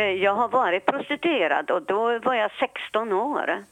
Eh, 0.00 0.22
jag 0.22 0.34
har 0.34 0.48
varit 0.48 0.86
prostituerad 0.86 1.70
och 1.70 1.82
då 1.82 2.18
var 2.18 2.34
jag 2.34 2.50
16 2.58 3.12
år. 3.12 3.64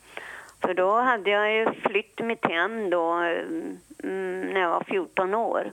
För 0.62 0.74
då 0.74 1.00
hade 1.00 1.30
jag 1.30 1.52
ju 1.52 1.66
flytt 1.72 2.20
mitt 2.20 2.46
hem 2.46 2.90
då 2.90 3.12
mm, 3.12 3.78
mm, 4.02 4.40
när 4.40 4.60
jag 4.60 4.70
var 4.70 4.84
14 4.84 5.34
år. 5.34 5.70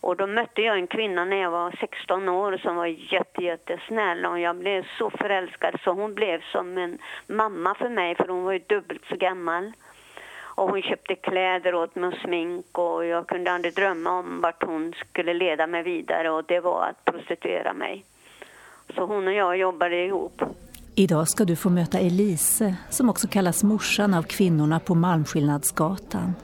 Och 0.00 0.16
då 0.16 0.26
mötte 0.26 0.62
jag 0.62 0.76
en 0.76 0.86
kvinna 0.86 1.24
när 1.24 1.36
jag 1.36 1.50
var 1.50 1.74
16 1.80 2.28
år 2.28 2.56
som 2.56 2.76
var 2.76 2.86
jätte, 2.86 3.44
jättesnäll 3.44 4.26
och 4.26 4.38
jag 4.38 4.56
blev 4.56 4.86
så 4.98 5.10
förälskad 5.10 5.80
så 5.84 5.92
hon 5.92 6.14
blev 6.14 6.42
som 6.52 6.78
en 6.78 6.98
mamma 7.26 7.74
för 7.74 7.88
mig 7.88 8.14
för 8.14 8.28
hon 8.28 8.44
var 8.44 8.52
ju 8.52 8.58
dubbelt 8.58 9.04
så 9.08 9.16
gammal. 9.16 9.72
Och 10.56 10.70
hon 10.70 10.82
köpte 10.82 11.14
kläder 11.14 11.74
åt 11.74 11.94
mig 11.94 12.08
och 12.08 12.14
smink 12.14 12.78
och 12.78 13.06
jag 13.06 13.26
kunde 13.26 13.52
aldrig 13.52 13.74
drömma 13.74 14.10
om 14.10 14.40
vart 14.40 14.62
hon 14.62 14.92
skulle 14.92 15.34
leda 15.34 15.66
mig 15.66 15.82
vidare 15.82 16.30
och 16.30 16.44
det 16.44 16.60
var 16.60 16.82
att 16.86 17.04
prostituera 17.04 17.72
mig. 17.72 18.04
Så 18.94 19.06
hon 19.06 19.26
och 19.26 19.32
jag 19.32 19.58
jobbade 19.58 20.04
ihop. 20.04 20.42
Idag 20.94 21.28
ska 21.28 21.44
du 21.44 21.56
få 21.56 21.70
möta 21.70 21.98
Elise, 21.98 22.76
som 22.90 23.08
också 23.08 23.28
kallas 23.28 23.62
morsan 23.62 24.14
av 24.14 24.22
kvinnorna 24.22 24.80
på 24.80 24.94
Malmskillnadsgatan. 24.94 26.34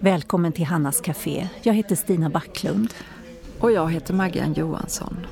Välkommen 0.00 0.52
till 0.52 0.64
Hannas 0.64 1.00
Café. 1.00 1.48
Jag 1.62 1.74
heter 1.74 1.96
Stina 1.96 2.30
Backlund. 2.30 2.94
Och 3.60 3.72
jag 3.72 3.92
heter 3.92 4.14
Maggan 4.14 4.52
Johansson. 4.52 5.26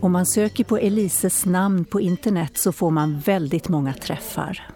Om 0.00 0.12
man 0.12 0.26
söker 0.26 0.64
på 0.64 0.78
Elises 0.78 1.46
namn 1.46 1.84
på 1.84 2.00
internet 2.00 2.58
så 2.58 2.72
får 2.72 2.90
man 2.90 3.18
väldigt 3.18 3.68
många 3.68 3.92
träffar. 3.92 4.66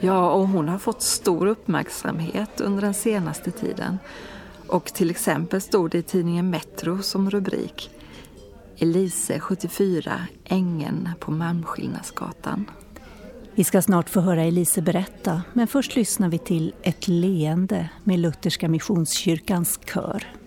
Ja, 0.00 0.30
och 0.30 0.48
hon 0.48 0.68
har 0.68 0.78
fått 0.78 1.02
stor 1.02 1.46
uppmärksamhet 1.46 2.60
under 2.60 2.82
den 2.82 2.94
senaste 2.94 3.50
tiden. 3.50 3.98
Och 4.70 4.86
till 4.94 5.10
exempel 5.10 5.60
stod 5.60 5.90
det 5.90 5.98
i 5.98 6.02
tidningen 6.02 6.50
Metro 6.50 7.02
som 7.02 7.30
rubrik 7.30 7.90
Elise 8.78 9.40
74, 9.40 10.26
ängen 10.44 11.08
på 11.20 11.30
Malmskillnadsgatan. 11.30 12.70
Vi 13.54 13.64
ska 13.64 13.82
snart 13.82 14.10
få 14.10 14.20
höra 14.20 14.42
Elise 14.42 14.82
berätta, 14.82 15.42
men 15.52 15.66
först 15.66 15.96
lyssnar 15.96 16.28
vi 16.28 16.38
till 16.38 16.74
Ett 16.82 17.08
leende 17.08 17.88
med 18.04 18.18
Lutherska 18.18 18.68
Missionskyrkans 18.68 19.80
kör. 19.86 20.39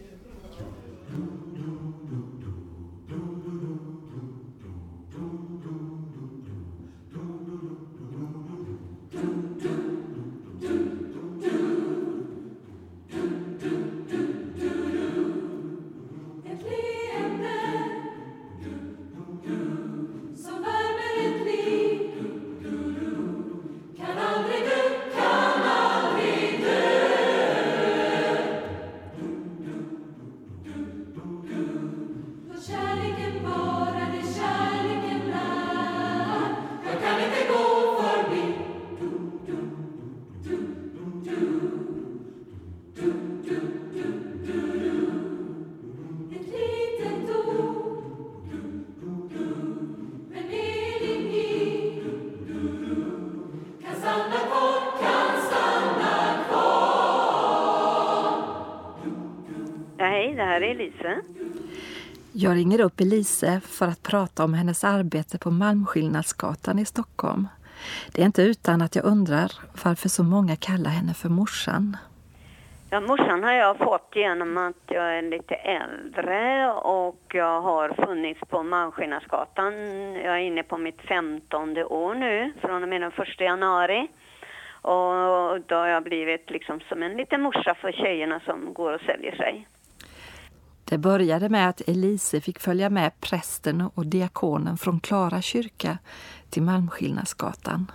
Elise. 60.62 61.22
Jag 62.31 62.56
ringer 62.56 62.81
upp 62.81 63.00
Elise 63.02 63.62
för 63.66 63.88
att 63.88 64.03
prata 64.03 64.44
om 64.44 64.53
hennes 64.53 64.84
arbete 64.84 65.38
på 65.38 65.52
Malmskillnadsgatan 65.52 66.80
i 66.80 66.86
Stockholm. 66.86 67.47
Det 68.12 68.22
är 68.22 68.25
inte 68.25 68.41
utan 68.41 68.81
att 68.81 68.96
jag 68.96 69.06
undrar 69.06 69.52
varför 69.84 70.09
så 70.09 70.24
många 70.24 70.56
kallar 70.56 70.90
henne 70.90 71.14
för 71.14 71.30
morsan. 71.30 71.97
Ja, 72.90 73.00
morsan 73.02 73.44
har 73.44 73.52
jag 73.52 73.78
fått 73.78 74.12
genom 74.16 74.58
att 74.58 74.84
jag 74.88 75.18
är 75.18 75.22
lite 75.22 75.56
äldre 75.56 76.72
och 76.72 77.22
jag 77.34 77.62
har 77.62 78.06
funnits 78.06 78.40
på 78.50 78.64
Malmskillnadsgatan. 78.64 79.74
Jag 80.14 80.34
är 80.34 80.38
inne 80.38 80.64
på 80.64 80.78
mitt 80.78 81.02
femtonde 81.02 81.85
år 81.85 82.16
nu, 82.16 82.53
från 82.62 82.84
och 82.84 82.90
med 82.90 83.02
den 83.02 83.12
första 83.12 83.44
januari. 83.44 84.08
Och 84.81 85.62
då 85.68 85.75
har 85.75 85.88
jag 85.88 86.03
blivit 86.03 86.50
liksom 86.50 86.80
som 86.80 87.03
en 87.03 87.18
liten 87.18 87.41
morsa 87.41 87.75
för 87.75 87.91
tjejerna 87.91 88.40
som 88.46 88.74
går 88.74 88.94
och 88.94 89.02
säljer 89.02 89.35
sig. 89.35 89.68
Det 90.86 90.98
började 90.98 91.50
med 91.50 91.70
att 91.70 91.82
Elise 91.88 92.42
fick 92.42 92.60
följa 92.60 92.90
med 92.90 93.22
prästen 93.22 93.90
och 93.94 94.06
diakonen 94.06 94.78
från 94.78 95.00
Klara 95.00 95.42
kyrka 95.42 95.98
till 96.50 96.64
Malmskillnadsgatan. 96.64 97.92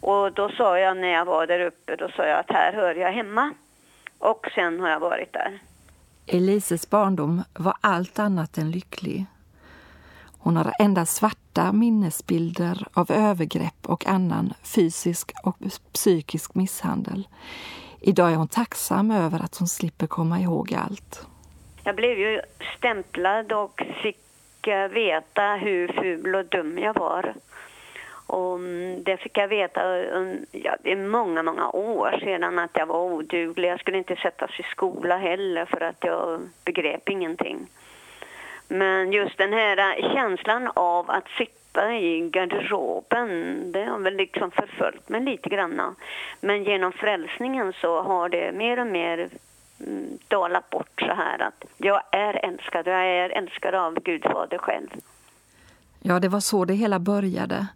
Och 0.00 0.32
då 0.32 0.48
sa 0.48 0.78
jag 0.78 0.96
när 0.96 1.08
jag 1.08 1.24
var 1.24 1.46
där 1.46 1.60
uppe, 1.60 1.96
då 1.96 2.08
sa 2.16 2.26
jag 2.26 2.38
att 2.38 2.50
här 2.50 2.72
hör 2.72 2.94
jag 2.94 3.12
hemma. 3.12 3.54
Och 4.18 4.46
sen 4.54 4.80
har 4.80 4.88
jag 4.88 5.00
varit 5.00 5.32
där. 5.32 5.58
Elises 6.26 6.90
barndom 6.90 7.42
var 7.54 7.74
allt 7.80 8.18
annat 8.18 8.58
än 8.58 8.70
lycklig. 8.70 9.26
Hon 10.38 10.56
har 10.56 10.72
endast 10.78 11.16
svarta 11.16 11.72
minnesbilder 11.72 12.86
av 12.92 13.10
övergrepp 13.10 13.86
och 13.86 14.06
annan 14.06 14.54
fysisk 14.62 15.32
och 15.42 15.56
psykisk 15.92 16.54
misshandel. 16.54 17.28
Idag 18.00 18.32
är 18.32 18.36
hon 18.36 18.48
tacksam 18.48 19.10
över 19.10 19.40
att 19.44 19.56
hon 19.56 19.68
slipper 19.68 20.06
komma 20.06 20.40
ihåg 20.40 20.74
allt. 20.74 21.26
Jag 21.84 21.94
blev 21.94 22.18
ju 22.18 22.40
stämplad 22.78 23.52
och 23.52 23.82
fick 24.02 24.66
eh, 24.66 24.88
veta 24.88 25.54
hur 25.54 25.88
ful 25.88 26.34
och 26.34 26.44
dum 26.44 26.78
jag 26.78 26.94
var. 26.94 27.34
Och 28.26 28.54
mm, 28.54 29.02
det 29.04 29.16
fick 29.16 29.38
jag 29.38 29.48
veta 29.48 29.98
ja, 30.52 30.76
det 30.82 30.92
är 30.92 30.96
många, 30.96 31.42
många 31.42 31.70
år 31.70 32.18
sedan 32.20 32.58
att 32.58 32.70
jag 32.74 32.86
var 32.86 33.00
oduglig. 33.00 33.68
Jag 33.68 33.80
skulle 33.80 33.98
inte 33.98 34.16
sättas 34.16 34.60
i 34.60 34.62
skola 34.62 35.16
heller 35.16 35.64
för 35.64 35.80
att 35.80 36.04
jag 36.04 36.40
begrep 36.64 37.08
ingenting. 37.08 37.66
Men 38.68 39.12
just 39.12 39.38
den 39.38 39.52
här 39.52 39.76
eh, 39.78 40.14
känslan 40.14 40.70
av 40.74 41.10
att 41.10 41.28
sitta 41.28 41.96
i 41.96 42.30
garderoben, 42.30 43.72
det 43.72 43.84
har 43.84 43.98
väl 43.98 44.16
liksom 44.16 44.50
förföljt 44.50 45.08
mig 45.08 45.20
lite 45.20 45.48
grann. 45.48 45.96
Men 46.40 46.64
genom 46.64 46.92
frälsningen 46.92 47.72
så 47.72 48.02
har 48.02 48.28
det 48.28 48.52
mer 48.52 48.80
och 48.80 48.86
mer 48.86 49.28
Mm, 49.86 50.18
dalat 50.28 50.70
bort 50.70 51.00
så 51.00 51.14
här 51.14 51.38
att 51.42 51.64
jag 51.76 52.02
är 52.12 52.44
älskad 52.44 52.86
jag 52.86 53.06
är 53.06 53.30
älskad 53.30 53.74
av 53.74 53.94
Gud 53.94 54.22
Fader 54.22 54.58
själv. 54.58 54.88
Ja, 56.00 56.20
det 56.20 56.28
var 56.28 56.40
så 56.40 56.64
det 56.64 56.74
hela 56.74 56.98
började. 56.98 57.66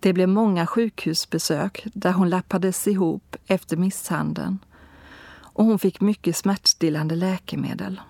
Det 0.00 0.12
blev 0.12 0.28
många 0.28 0.66
sjukhusbesök 0.66 1.86
där 1.94 2.12
hon 2.12 2.30
lappades 2.30 2.88
ihop 2.88 3.36
efter 3.46 3.76
misshandeln 3.76 4.58
och 5.40 5.64
hon 5.64 5.78
fick 5.78 6.00
mycket 6.00 6.36
smärtstillande 6.36 7.14
läkemedel. 7.14 8.00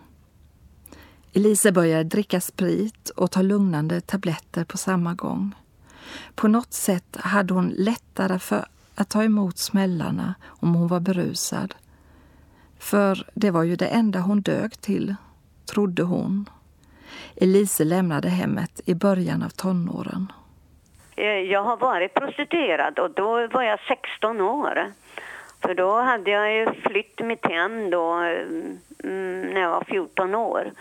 Elise 1.32 1.72
började 1.72 2.04
dricka 2.04 2.40
sprit 2.40 3.10
och 3.10 3.30
ta 3.30 3.42
lugnande 3.42 4.00
tabletter 4.00 4.64
på 4.64 4.76
samma 4.76 5.14
gång. 5.14 5.54
På 6.34 6.48
något 6.48 6.72
sätt 6.72 7.16
hade 7.20 7.54
hon 7.54 7.68
lättare 7.68 8.38
för 8.38 8.66
att 8.94 9.08
ta 9.08 9.24
emot 9.24 9.58
smällarna 9.58 10.34
om 10.44 10.74
hon 10.74 10.88
var 10.88 11.00
berusad. 11.00 11.74
För 12.80 13.24
det 13.34 13.50
var 13.50 13.62
ju 13.62 13.76
det 13.76 13.86
enda 13.86 14.18
hon 14.18 14.40
dög 14.40 14.80
till, 14.80 15.14
trodde 15.72 16.02
hon. 16.02 16.48
Elise 17.36 17.84
lämnade 17.84 18.28
hemmet 18.28 18.80
i 18.84 18.94
början 18.94 19.42
av 19.42 19.48
tonåren. 19.48 20.32
Eh, 21.16 21.26
jag 21.26 21.62
har 21.62 21.76
varit 21.76 22.14
prostituerad 22.14 22.98
och 22.98 23.10
då 23.10 23.46
var 23.46 23.62
jag 23.62 23.80
16 23.88 24.40
år. 24.40 24.92
För 25.62 25.74
då 25.74 26.00
hade 26.00 26.30
jag 26.30 26.54
ju 26.54 26.66
flytt 26.72 27.20
mitt 27.20 27.46
hem 27.46 27.90
då 27.90 28.12
mm, 28.12 28.78
mm, 29.04 29.42
när 29.54 29.60
jag 29.60 29.70
var 29.70 29.84
14 29.84 30.34
år. 30.34 30.72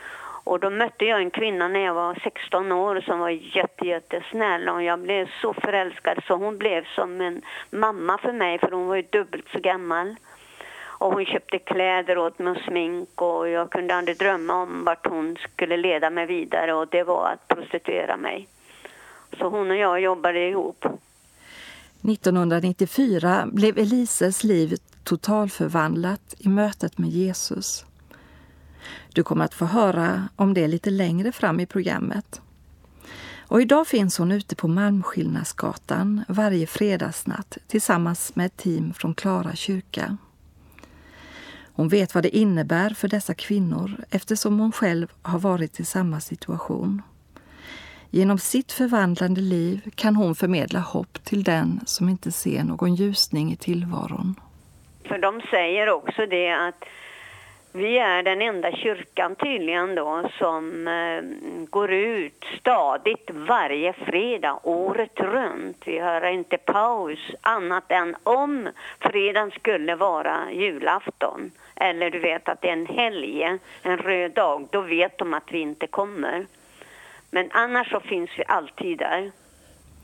Och 0.44 0.60
då 0.60 0.70
mötte 0.70 1.06
jag 1.06 1.22
en 1.22 1.32
kvinna 1.32 1.68
när 1.68 1.80
jag 1.80 1.94
var 1.94 2.20
16 2.24 2.72
år 2.72 3.02
som 3.02 3.20
var 3.20 3.30
jätte, 3.30 3.88
jättesnäll 3.88 4.70
och 4.70 4.84
jag 4.84 5.00
blev 5.00 5.30
så 5.42 5.54
förälskad 5.54 6.24
så 6.28 6.36
hon 6.36 6.58
blev 6.58 6.86
som 6.96 7.22
en 7.22 7.42
mamma 7.70 8.18
för 8.18 8.34
mig 8.34 8.60
för 8.60 8.72
hon 8.72 8.88
var 8.88 8.96
ju 8.96 9.02
dubbelt 9.02 9.46
så 9.52 9.60
gammal. 9.60 10.16
Och 11.00 11.14
hon 11.14 11.26
köpte 11.26 11.60
kläder 11.60 12.18
åt 12.18 12.40
mig 12.40 12.52
och 12.52 12.58
smink 12.58 13.22
och 13.22 13.50
jag 13.50 13.70
kunde 13.70 13.96
aldrig 13.96 14.18
drömma 14.18 14.54
om 14.54 14.84
vart 14.84 15.08
hon 15.08 15.36
skulle 15.36 15.78
leda 15.78 16.10
mig 16.10 16.26
vidare 16.26 16.74
och 16.74 16.88
det 16.88 17.04
var 17.04 17.32
att 17.32 17.48
prostituera 17.48 18.18
mig. 18.18 18.48
Så 19.40 19.50
hon 19.50 19.72
och 19.72 19.78
jag 19.78 20.02
jobbade 20.02 20.48
ihop. 20.50 20.86
1994 22.02 23.48
blev 23.52 23.78
Elises 23.78 24.44
liv 24.44 24.78
totalförvandlat 25.04 26.36
i 26.38 26.50
mötet 26.50 26.98
med 26.98 27.10
Jesus. 27.10 27.86
Du 29.14 29.24
kommer 29.24 29.46
att 29.46 29.54
få 29.54 29.66
höra 29.66 30.30
om 30.36 30.54
det 30.54 30.68
lite 30.68 30.90
längre 30.90 31.32
fram 31.32 31.60
i 31.60 31.66
programmet. 31.66 32.42
Och 33.50 33.62
idag 33.62 33.88
finns 33.88 34.18
hon 34.18 34.32
ute 34.32 34.56
på 34.56 34.68
Malmskillnadsgatan 34.68 36.24
varje 36.28 36.68
fredagsnatt 36.68 37.58
tillsammans 37.68 38.36
med 38.36 38.46
ett 38.46 38.58
team 38.58 38.94
från 38.94 39.14
Klara 39.14 39.56
kyrka. 39.56 40.18
Hon 41.78 41.88
vet 41.88 42.16
vad 42.16 42.24
det 42.24 42.38
innebär 42.38 42.90
för 42.90 43.08
dessa 43.08 43.34
kvinnor 43.34 43.92
eftersom 44.12 44.60
hon 44.60 44.72
själv 44.72 45.08
har 45.22 45.40
varit 45.40 45.80
i 45.80 45.86
samma 45.86 46.20
situation. 46.20 47.02
Genom 48.10 48.38
sitt 48.38 48.72
förvandlande 48.72 49.42
liv 49.42 49.92
kan 49.96 50.16
hon 50.16 50.36
förmedla 50.36 50.80
hopp 50.80 51.24
till 51.24 51.44
den 51.44 51.80
som 51.86 52.10
inte 52.10 52.32
ser 52.32 52.64
någon 52.64 52.96
ljusning 52.96 53.52
i 53.52 53.56
tillvaron. 53.56 54.36
För 55.04 55.18
de 55.18 55.42
säger 55.42 55.90
också 55.90 56.26
det 56.26 56.52
att 56.52 56.86
vi 57.72 57.98
är 57.98 58.24
den 58.24 58.42
enda 58.42 58.72
kyrkan 58.72 59.36
tydligen 59.36 59.96
då 59.96 60.30
som 60.40 60.88
eh, 60.88 61.22
går 61.70 61.92
ut 61.92 62.46
stadigt 62.60 63.30
varje 63.34 63.94
fredag 63.94 64.60
året 64.64 65.20
runt. 65.20 65.84
Vi 65.86 66.00
har 66.00 66.26
inte 66.26 66.58
paus 66.58 67.20
annat 67.42 67.92
än 67.92 68.16
om 68.24 68.70
fredagen 69.00 69.52
skulle 69.52 69.96
vara 69.96 70.52
julafton 70.52 71.52
eller 71.80 72.12
du 72.12 72.20
vet 72.20 72.50
att 72.50 72.62
det 72.62 72.70
är 72.70 72.74
en 72.74 72.86
helg, 72.86 73.44
en 73.82 73.98
röd 73.98 74.34
dag, 74.34 74.68
då 74.72 74.82
vet 74.82 75.18
de 75.18 75.34
att 75.34 75.52
vi 75.52 75.60
inte 75.60 75.88
kommer. 75.88 76.46
Men 77.32 77.52
annars 77.52 77.90
så 77.90 78.00
finns 78.00 78.30
vi 78.38 78.44
alltid 78.48 78.98
där. 78.98 79.32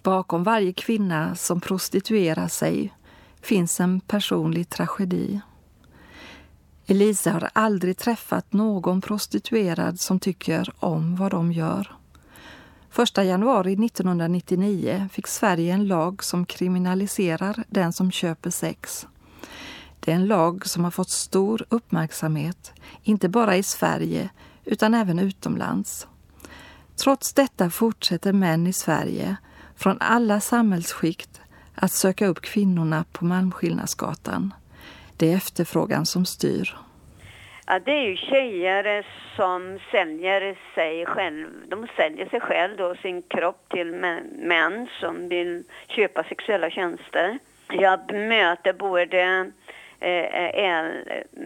Bakom 0.04 0.44
varje 0.44 0.74
kvinna 0.74 1.36
som 1.36 1.62
prostituerar 1.62 2.48
sig 2.48 2.94
finns 3.42 3.80
en 3.80 4.00
personlig 4.00 4.70
tragedi. 4.70 5.42
Elisa 6.88 7.31
har 7.31 7.50
aldrig 7.54 7.98
träffat 7.98 8.54
någon 8.54 9.02
prostituerad 9.02 10.00
som 10.00 10.19
tycker 10.19 10.69
om 10.80 11.16
vad 11.16 11.31
de 11.31 11.52
gör. 11.52 11.92
1 12.98 13.18
januari 13.26 13.74
1999 13.74 15.10
fick 15.12 15.28
Sverige 15.28 15.74
en 15.74 15.88
lag 15.88 16.24
som 16.24 16.46
kriminaliserar 16.46 17.64
den 17.68 17.94
som 17.94 18.12
köper 18.12 18.50
sex. 18.50 19.08
Det 20.06 20.12
är 20.12 20.16
en 20.16 20.28
lag 20.28 20.66
som 20.66 20.84
har 20.84 20.92
fått 20.92 21.10
stor 21.10 21.66
uppmärksamhet, 21.70 22.74
inte 23.04 23.30
bara 23.30 23.56
i 23.56 23.64
Sverige 23.64 24.30
utan 24.66 24.94
även 24.94 25.20
utomlands. 25.20 26.08
Trots 27.04 27.34
detta 27.34 27.70
fortsätter 27.70 28.34
män 28.34 28.68
i 28.68 28.74
Sverige, 28.74 29.36
från 29.78 29.98
alla 30.00 30.40
samhällsskikt, 30.40 31.42
att 31.76 31.92
söka 31.92 32.28
upp 32.28 32.42
kvinnorna 32.42 33.06
på 33.12 33.26
Malmskillnadsgatan. 33.26 34.54
Det 35.18 35.32
är 35.32 35.36
efterfrågan 35.36 36.06
som 36.06 36.26
styr. 36.26 36.78
Ja, 37.66 37.80
det 37.80 37.92
är 37.92 38.10
ju 38.10 38.16
tjejer 38.16 39.08
som 39.36 39.80
säljer 39.92 40.58
sig 40.76 41.06
själv. 41.06 41.48
De 41.68 41.88
säljer 41.96 42.30
sig 42.30 42.40
själv 42.40 42.82
och 42.82 42.98
sin 42.98 43.22
kropp 43.22 43.66
till 43.70 43.92
män 44.38 44.88
som 45.00 45.30
vill 45.30 45.64
köpa 45.88 46.24
sexuella 46.24 46.70
tjänster. 46.70 47.40
Jag 47.70 48.14
möter 48.14 48.74
både 48.74 49.52
Eh, 50.04 50.60
är 50.60 51.04
eh, 51.08 51.42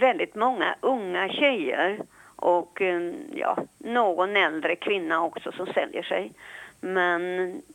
väldigt 0.00 0.34
många 0.34 0.74
unga 0.80 1.28
tjejer 1.28 1.98
och 2.36 2.82
eh, 2.82 3.12
ja, 3.32 3.58
någon 3.78 4.36
äldre 4.36 4.76
kvinna 4.76 5.22
också 5.22 5.52
som 5.52 5.66
säljer 5.66 6.02
sig. 6.02 6.32
Men 6.80 7.22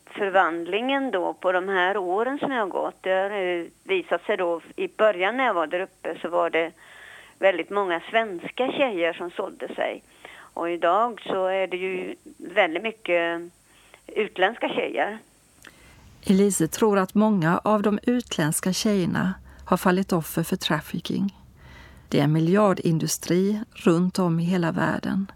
förvandlingen 0.06 1.12
då 1.12 1.34
på 1.34 1.52
de 1.52 1.70
här 1.70 1.98
åren 1.98 2.40
som 2.40 2.52
jag 2.52 2.60
har 2.60 2.68
gått, 2.68 3.04
det 3.04 3.10
har 3.10 3.68
visat 3.88 4.26
sig 4.26 4.38
då, 4.38 4.62
i 4.76 4.88
början 4.88 5.38
när 5.38 5.46
jag 5.46 5.54
var 5.54 5.68
där 5.68 5.80
uppe 5.80 6.18
så 6.22 6.30
var 6.30 6.50
det 6.50 6.72
väldigt 7.40 7.70
många 7.70 8.02
svenska 8.10 8.72
tjejer 8.72 9.14
som 9.14 9.32
sålde 9.32 9.68
sig. 9.76 10.04
Och 10.38 10.70
idag 10.70 11.22
så 11.26 11.46
är 11.46 11.68
det 11.68 11.78
ju 11.78 12.16
väldigt 12.38 12.84
mycket 12.84 13.42
utländska 14.08 14.70
tjejer. 14.70 15.18
Elise 16.28 16.68
tror 16.68 17.00
att 17.00 17.14
många 17.14 17.62
av 17.64 17.82
de 17.82 18.00
utländska 18.04 18.74
tjejerna 18.74 19.34
har 19.66 19.78
fallit 19.78 20.14
offer 20.14 20.44
för 20.44 20.56
trafficking. 20.56 21.40
Det 22.10 22.20
är 22.20 22.24
en 22.24 22.34
miljardindustri 22.34 23.62
runt 23.74 24.20
om 24.20 24.40
i 24.40 24.44
hela 24.44 24.72
världen. 24.72 25.32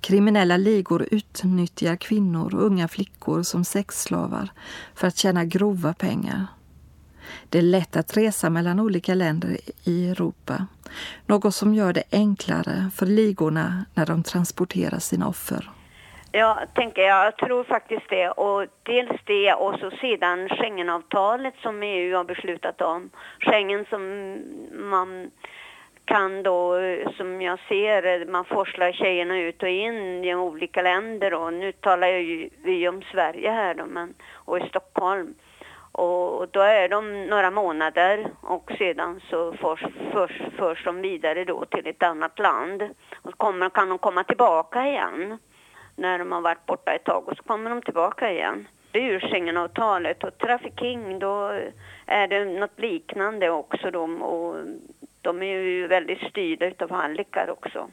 Kriminella 0.00 0.56
ligor 0.56 1.08
utnyttjar 1.10 1.96
kvinnor 1.96 2.54
och 2.54 2.66
unga 2.66 2.88
flickor 2.88 3.42
som 3.42 3.64
sexslavar 3.64 4.52
för 4.94 5.06
att 5.06 5.16
tjäna 5.16 5.44
grova 5.44 5.94
pengar. 5.94 6.46
Det 7.48 7.58
är 7.58 7.62
lätt 7.62 7.96
att 7.96 8.16
resa 8.16 8.50
mellan 8.50 8.80
olika 8.80 9.14
länder 9.14 9.58
i 9.84 10.08
Europa. 10.08 10.66
Något 11.26 11.54
som 11.54 11.74
gör 11.74 11.92
det 11.92 12.02
enklare 12.10 12.90
för 12.94 13.06
ligorna 13.06 13.84
när 13.94 14.06
de 14.06 14.22
transporterar 14.22 14.98
sina 14.98 15.28
offer. 15.28 15.70
Ja, 16.38 16.58
tänker 16.74 17.02
jag. 17.02 17.26
Jag 17.26 17.36
tror 17.36 17.64
faktiskt 17.64 18.08
det. 18.08 18.28
Och 18.30 18.66
dels 18.82 19.20
det 19.24 19.54
och 19.54 19.78
så 19.78 19.90
sedan 19.90 20.48
Schengenavtalet 20.48 21.54
som 21.62 21.82
EU 21.82 22.16
har 22.16 22.24
beslutat 22.24 22.80
om. 22.80 23.10
Schengen 23.40 23.84
som 23.90 24.02
man 24.72 25.30
kan 26.04 26.42
då, 26.42 26.74
som 27.16 27.42
jag 27.42 27.58
ser 27.68 28.26
man 28.26 28.44
forslar 28.44 28.92
tjejerna 28.92 29.38
ut 29.38 29.62
och 29.62 29.68
in 29.68 30.24
i 30.24 30.34
olika 30.34 30.82
länder 30.82 31.34
och 31.34 31.52
nu 31.52 31.72
talar 31.72 32.08
ju 32.08 32.50
vi 32.64 32.88
om 32.88 33.02
Sverige 33.02 33.50
här 33.50 33.74
då, 33.74 33.86
men, 33.86 34.14
och 34.32 34.58
i 34.58 34.68
Stockholm. 34.68 35.34
Och 35.92 36.48
då 36.48 36.60
är 36.60 36.88
de 36.88 37.26
några 37.26 37.50
månader 37.50 38.30
och 38.40 38.70
sedan 38.78 39.20
så 39.30 39.52
förs, 39.52 39.84
förs, 40.12 40.42
förs 40.58 40.84
de 40.84 41.02
vidare 41.02 41.44
då 41.44 41.64
till 41.64 41.86
ett 41.86 42.02
annat 42.02 42.38
land. 42.38 42.82
Och 43.22 43.30
så 43.30 43.36
kommer, 43.36 43.70
kan 43.70 43.88
de 43.88 43.98
komma 43.98 44.24
tillbaka 44.24 44.86
igen 44.86 45.38
när 45.98 46.18
de 46.18 46.32
har 46.32 46.40
varit 46.40 46.66
borta 46.66 46.92
ett 46.92 47.04
tag 47.04 47.28
och 47.28 47.36
så 47.36 47.42
kommer 47.42 47.70
de 47.70 47.82
tillbaka 47.82 48.32
igen. 48.32 48.68
Det 48.92 48.98
är 48.98 49.02
ju 49.02 49.20
Schengenavtalet 49.20 50.24
och 50.24 50.38
trafficking 50.38 51.18
då 51.18 51.60
är 52.06 52.26
det 52.28 52.44
något 52.44 52.78
liknande 52.80 53.50
också 53.50 53.90
de 53.90 54.22
och 54.22 54.56
de 55.22 55.42
är 55.42 55.46
ju 55.46 55.86
väldigt 55.86 56.30
styrda 56.30 56.66
utav 56.66 56.90
hallickar 56.90 57.50
också. 57.50 57.90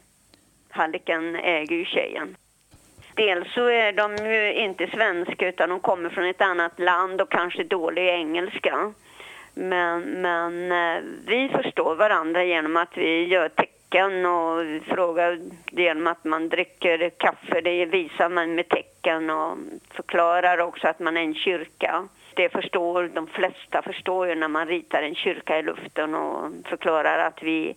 Hallicken 0.70 1.36
äger 1.36 1.76
ju 1.76 1.84
tjejen. 1.84 2.36
Dels 3.14 3.52
så 3.54 3.66
är 3.66 3.92
de 3.92 4.16
ju 4.16 4.52
inte 4.52 4.86
svenska 4.86 5.48
utan 5.48 5.68
de 5.68 5.80
kommer 5.80 6.10
från 6.10 6.24
ett 6.24 6.40
annat 6.40 6.78
land 6.78 7.20
och 7.20 7.30
kanske 7.30 7.64
dålig 7.64 8.08
engelska. 8.08 8.92
Men, 9.54 10.02
men 10.02 10.72
eh, 10.72 11.02
vi 11.26 11.48
förstår 11.48 11.94
varandra 11.94 12.44
genom 12.44 12.76
att 12.76 12.96
vi 12.96 13.24
gör 13.24 13.48
tecken 13.90 14.26
och 14.26 14.62
frågar 14.86 15.38
genom 15.70 16.06
att 16.06 16.24
man 16.24 16.48
dricker 16.48 17.10
kaffe. 17.10 17.60
Det 17.60 17.86
visar 17.86 18.28
man 18.28 18.54
med 18.54 18.68
tecken 18.68 19.30
och 19.30 19.58
förklarar 19.90 20.58
också 20.58 20.88
att 20.88 21.00
man 21.00 21.16
är 21.16 21.20
en 21.20 21.34
kyrka. 21.34 22.08
Det 22.34 22.48
förstår 22.48 23.10
de 23.14 23.26
flesta 23.26 23.82
förstår 23.82 24.28
ju 24.28 24.34
när 24.34 24.48
man 24.48 24.66
ritar 24.66 25.02
en 25.02 25.14
kyrka 25.14 25.58
i 25.58 25.62
luften 25.62 26.14
och 26.14 26.50
förklarar 26.64 27.18
att 27.18 27.42
vi 27.42 27.74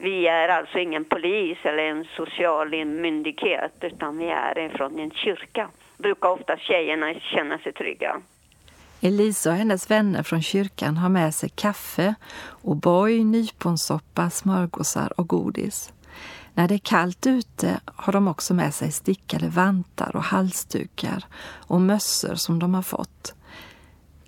vi 0.00 0.26
är 0.28 0.48
alltså 0.48 0.78
ingen 0.78 1.04
polis 1.04 1.58
eller 1.62 1.82
en 1.82 2.04
social 2.04 2.84
myndighet 2.84 3.72
utan 3.80 4.18
vi 4.18 4.28
är 4.28 4.68
från 4.68 4.98
en 4.98 5.10
kyrka. 5.10 5.68
Brukar 5.96 6.28
ofta 6.28 6.56
tjejerna 6.56 7.14
känna 7.14 7.58
sig 7.58 7.72
trygga. 7.72 8.20
Elisa 9.00 9.50
och 9.50 9.56
hennes 9.56 9.90
vänner 9.90 10.22
från 10.22 10.42
kyrkan 10.42 10.96
har 10.96 11.08
med 11.08 11.34
sig 11.34 11.48
kaffe, 11.48 12.14
O'boy, 12.62 13.24
nyponsoppa, 13.24 14.30
smörgåsar 14.30 15.20
och 15.20 15.28
godis. 15.28 15.92
När 16.54 16.68
det 16.68 16.74
är 16.74 16.78
kallt 16.78 17.26
ute 17.26 17.80
har 17.86 18.12
de 18.12 18.28
också 18.28 18.54
med 18.54 18.74
sig 18.74 18.92
stickade 18.92 19.48
vantar 19.48 20.16
och 20.16 20.22
halsdukar 20.22 21.24
och 21.42 21.80
mössor 21.80 22.34
som 22.34 22.58
de 22.58 22.74
har 22.74 22.82
fått. 22.82 23.34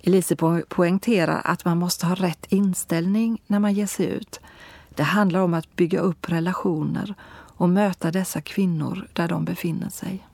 Elise 0.03 0.35
poängterar 0.69 1.41
att 1.43 1.65
man 1.65 1.77
måste 1.77 2.05
ha 2.05 2.15
rätt 2.15 2.45
inställning 2.49 3.41
när 3.47 3.59
man 3.59 3.73
ger 3.73 3.87
sig 3.87 4.05
ut. 4.05 4.39
Det 4.95 5.03
handlar 5.03 5.39
om 5.39 5.53
att 5.53 5.75
bygga 5.75 5.99
upp 5.99 6.29
relationer 6.29 7.15
och 7.31 7.69
möta 7.69 8.11
dessa 8.11 8.41
kvinnor 8.41 9.07
där 9.13 9.27
de 9.27 9.45
befinner 9.45 9.89
sig. 9.89 10.27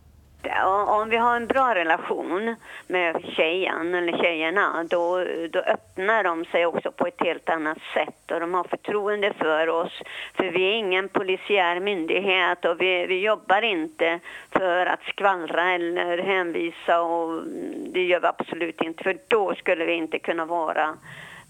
Om 0.88 1.10
vi 1.10 1.18
har 1.18 1.36
en 1.36 1.48
bra 1.48 1.76
relation 1.76 2.56
med 2.88 3.24
tjejen 3.36 3.96
eller 3.96 4.18
tjejerna 4.18 4.84
då, 4.90 5.26
då 5.50 5.60
öppnar 5.60 6.24
de 6.24 6.46
sig 6.46 6.66
också 6.66 6.92
på 6.92 7.08
ett 7.08 7.22
helt 7.24 7.50
annat 7.50 7.78
sätt 7.94 8.32
och 8.32 8.40
de 8.40 8.54
har 8.54 8.64
förtroende 8.64 9.34
för 9.34 9.70
oss. 9.70 10.02
För 10.34 10.44
vi 10.44 10.64
är 10.64 10.74
ingen 10.74 11.10
polisiär 11.10 11.80
myndighet 11.80 12.66
och 12.66 12.82
vi, 12.82 13.06
vi 13.06 13.20
jobbar 13.20 13.62
inte 13.62 14.20
för 14.52 14.86
att 14.86 15.04
skvallra 15.04 15.72
eller 15.72 16.18
hänvisa 16.18 17.02
och 17.02 17.44
det 17.94 18.04
gör 18.04 18.20
vi 18.20 18.28
absolut 18.28 18.82
inte 18.82 19.04
för 19.04 19.18
då 19.28 19.56
skulle 19.56 19.86
vi 19.86 19.94
inte 19.94 20.20
kunna 20.20 20.46
vara 20.46 20.98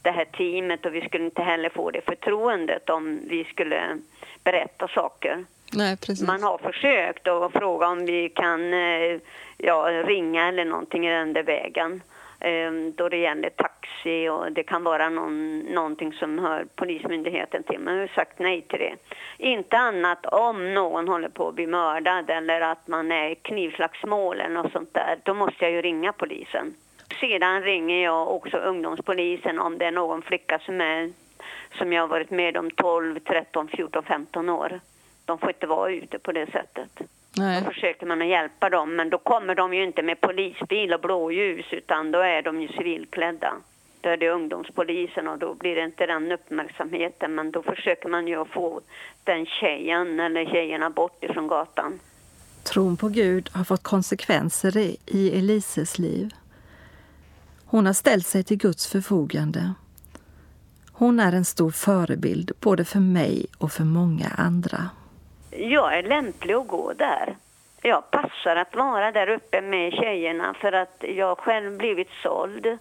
det 0.02 0.12
här 0.12 0.26
teamet 0.26 0.86
och 0.86 0.96
vi 0.96 1.02
skulle 1.02 1.26
inte 1.26 1.42
heller 1.42 1.70
få 1.70 1.92
det 1.92 2.02
förtroendet 2.02 2.90
om 2.90 3.20
vi 3.30 3.44
skulle 3.44 3.98
berätta 4.44 4.88
saker. 4.88 5.46
Nej, 5.74 5.98
precis. 5.98 6.28
Man 6.28 6.44
har 6.44 6.58
försökt 6.58 7.28
och 7.28 7.52
fråga 7.52 7.88
om 7.88 8.06
vi 8.06 8.30
kan 8.30 8.74
eh, 8.74 9.20
ja, 9.58 10.04
ringa 10.06 10.48
eller 10.48 10.66
någonting 10.66 11.08
i 11.08 11.12
den 11.12 11.34
där 11.34 11.44
vägen. 11.44 12.02
Eh, 12.40 12.72
då 12.96 13.10
det 13.10 13.18
gäller 13.18 13.50
taxi 13.50 14.30
och 14.30 14.52
det 14.52 14.64
kan 14.64 14.84
vara 14.84 15.10
någon, 15.10 15.60
någonting 15.60 16.14
som 16.14 16.40
hör 16.40 16.66
Polismyndigheten 16.76 17.64
till. 17.64 17.80
Men 17.80 17.96
vi 17.96 18.02
har 18.02 18.08
sagt 18.08 18.40
nej 18.40 18.62
till 18.62 18.80
det. 18.80 18.96
Inte 19.38 19.78
annat 19.78 20.26
om 20.26 20.74
någon 20.74 21.08
håller 21.08 21.30
på 21.30 21.48
att 21.48 21.56
bli 21.56 21.68
mördad 21.68 22.30
eller 22.30 22.62
att 22.62 22.88
man 22.88 23.12
är 23.12 23.30
i 23.30 23.36
knivslagsmål 23.36 24.42
eller 24.42 24.56
något 24.56 24.72
sånt 24.72 24.94
där. 24.94 25.20
Då 25.24 25.34
måste 25.34 25.66
jag 25.66 25.72
ju 25.72 25.82
ringa 25.82 26.14
polisen. 26.14 26.74
Sedan 27.20 27.64
ringer 27.64 28.04
jag 28.04 28.36
också 28.36 28.58
ungdomspolisen 28.58 29.60
om 29.60 29.78
det 29.78 29.86
är 29.86 29.92
någon 29.92 30.22
flicka 30.22 30.60
som 30.60 30.82
är 30.82 31.12
som 31.78 31.94
jag 31.94 32.04
har 32.04 32.08
varit 32.08 32.32
med 32.32 32.58
om 32.58 32.72
12, 32.72 33.20
13, 33.20 33.68
14, 33.68 34.04
15 34.04 34.50
år. 34.50 34.80
De 35.28 35.38
får 35.38 35.50
inte 35.50 35.68
vara 35.68 35.92
ute 35.92 36.20
på 36.20 36.32
det 36.32 36.52
sättet. 36.52 37.02
Nej. 37.38 37.62
Då 37.62 37.72
försöker 37.72 38.06
man 38.06 38.22
att 38.22 38.28
hjälpa 38.28 38.70
dem, 38.70 38.96
men 38.96 39.10
då 39.10 39.18
kommer 39.18 39.56
de 39.56 39.74
ju 39.74 39.84
inte 39.84 40.02
med 40.02 40.22
polisbil 40.22 40.94
och 40.94 41.02
blåljus 41.02 41.66
utan 41.72 42.12
då 42.12 42.20
är 42.20 42.42
de 42.42 42.62
ju 42.62 42.68
civilklädda. 42.68 43.54
Då 44.02 44.10
är 44.10 44.18
det 44.18 44.30
ungdomspolisen 44.30 45.28
och 45.28 45.40
då 45.40 45.54
blir 45.54 45.76
det 45.76 45.84
inte 45.84 46.06
den 46.06 46.32
uppmärksamheten 46.32 47.36
men 47.36 47.52
då 47.52 47.62
försöker 47.62 48.10
man 48.10 48.28
ju 48.28 48.42
att 48.42 48.48
få 48.48 48.82
den 49.24 49.46
tjejen 49.46 50.20
eller 50.20 50.46
tjejerna 50.46 50.90
bort 50.90 51.24
ifrån 51.24 51.48
gatan. 51.48 52.00
Tron 52.64 52.98
på 52.98 53.10
Gud 53.10 53.50
har 53.54 53.64
fått 53.64 53.84
konsekvenser 53.84 54.78
i 55.06 55.38
Elises 55.40 56.00
liv. 56.00 56.30
Hon 57.66 57.86
har 57.86 57.94
ställt 57.94 58.28
sig 58.28 58.44
till 58.44 58.58
Guds 58.58 58.88
förfogande. 58.88 59.74
Hon 60.92 61.20
är 61.20 61.34
en 61.34 61.46
stor 61.46 61.72
förebild 61.72 62.52
både 62.60 62.86
för 62.86 63.00
mig 63.00 63.46
och 63.58 63.72
för 63.72 63.84
många 63.84 64.28
andra 64.28 64.90
jag 65.58 65.98
är 65.98 66.04
lämplig 66.04 66.54
att 66.54 66.68
gå 66.68 66.94
där. 66.94 67.36
Jag 67.82 68.12
passar 68.12 68.56
att 68.56 68.76
vara 68.76 69.12
där 69.12 69.30
uppe 69.30 69.62
med 69.62 69.94
tjejerna 69.94 70.54
för 70.54 70.72
att 70.72 71.04
jag 71.08 71.38
själv 71.38 71.78
blivit 71.78 72.12
såld. 72.24 72.78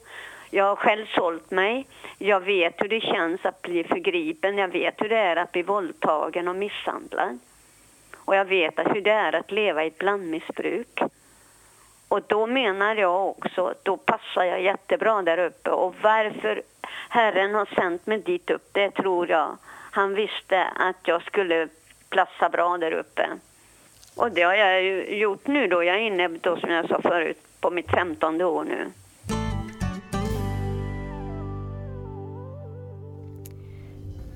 Jag 0.51 0.65
har 0.65 0.77
själv 0.77 1.07
sålt 1.07 1.51
mig. 1.51 1.87
Jag 2.19 2.41
vet 2.41 2.83
hur 2.83 2.89
det 2.89 3.01
känns 3.01 3.47
att 3.47 3.63
bli 3.63 3.85
förgripen. 3.85 4.59
Jag 4.59 4.69
vet 4.69 5.03
hur 5.03 5.09
det 5.09 5.17
är 5.17 5.37
att 5.37 5.53
bli 5.53 5.63
våldtagen 5.63 6.49
och 6.49 6.57
misshandlad. 6.57 7.39
Och 8.17 8.37
jag 8.37 8.45
vet 8.45 8.79
hur 8.79 9.01
det 9.01 9.11
är 9.11 9.33
att 9.33 9.51
leva 9.51 9.85
i 9.85 9.87
ett 9.87 9.99
blandmissbruk. 9.99 11.01
Och 12.09 12.23
då 12.27 12.47
menar 12.47 12.97
jag 12.97 13.29
också, 13.29 13.75
då 13.83 13.97
passar 13.97 14.45
jag 14.45 14.63
jättebra 14.63 15.23
där 15.23 15.39
uppe. 15.39 15.71
Och 15.71 15.95
varför 16.03 16.63
Herren 17.09 17.55
har 17.55 17.67
sänt 17.67 18.07
mig 18.07 18.19
dit 18.19 18.51
upp, 18.51 18.69
det 18.73 18.91
tror 18.91 19.31
jag. 19.31 19.57
Han 19.91 20.15
visste 20.15 20.65
att 20.65 20.97
jag 21.03 21.23
skulle 21.23 21.69
platsa 22.11 22.49
bra 22.49 22.79
där 22.79 22.93
uppe. 22.93 23.29
Och 24.17 24.33
det 24.33 24.43
har 24.43 24.55
jag 24.55 24.83
ju 24.83 25.17
gjort 25.17 25.47
nu 25.47 25.69
då. 25.69 25.85
Jag 25.85 25.97
är 25.97 26.01
inne 26.01 26.29
då 26.29 26.57
som 26.57 26.71
jag 26.71 26.89
sa 26.89 27.01
förut 27.01 27.39
på 27.61 27.71
mitt 27.71 27.91
femtonde 27.91 28.45
år 28.45 28.65
nu. 28.65 28.91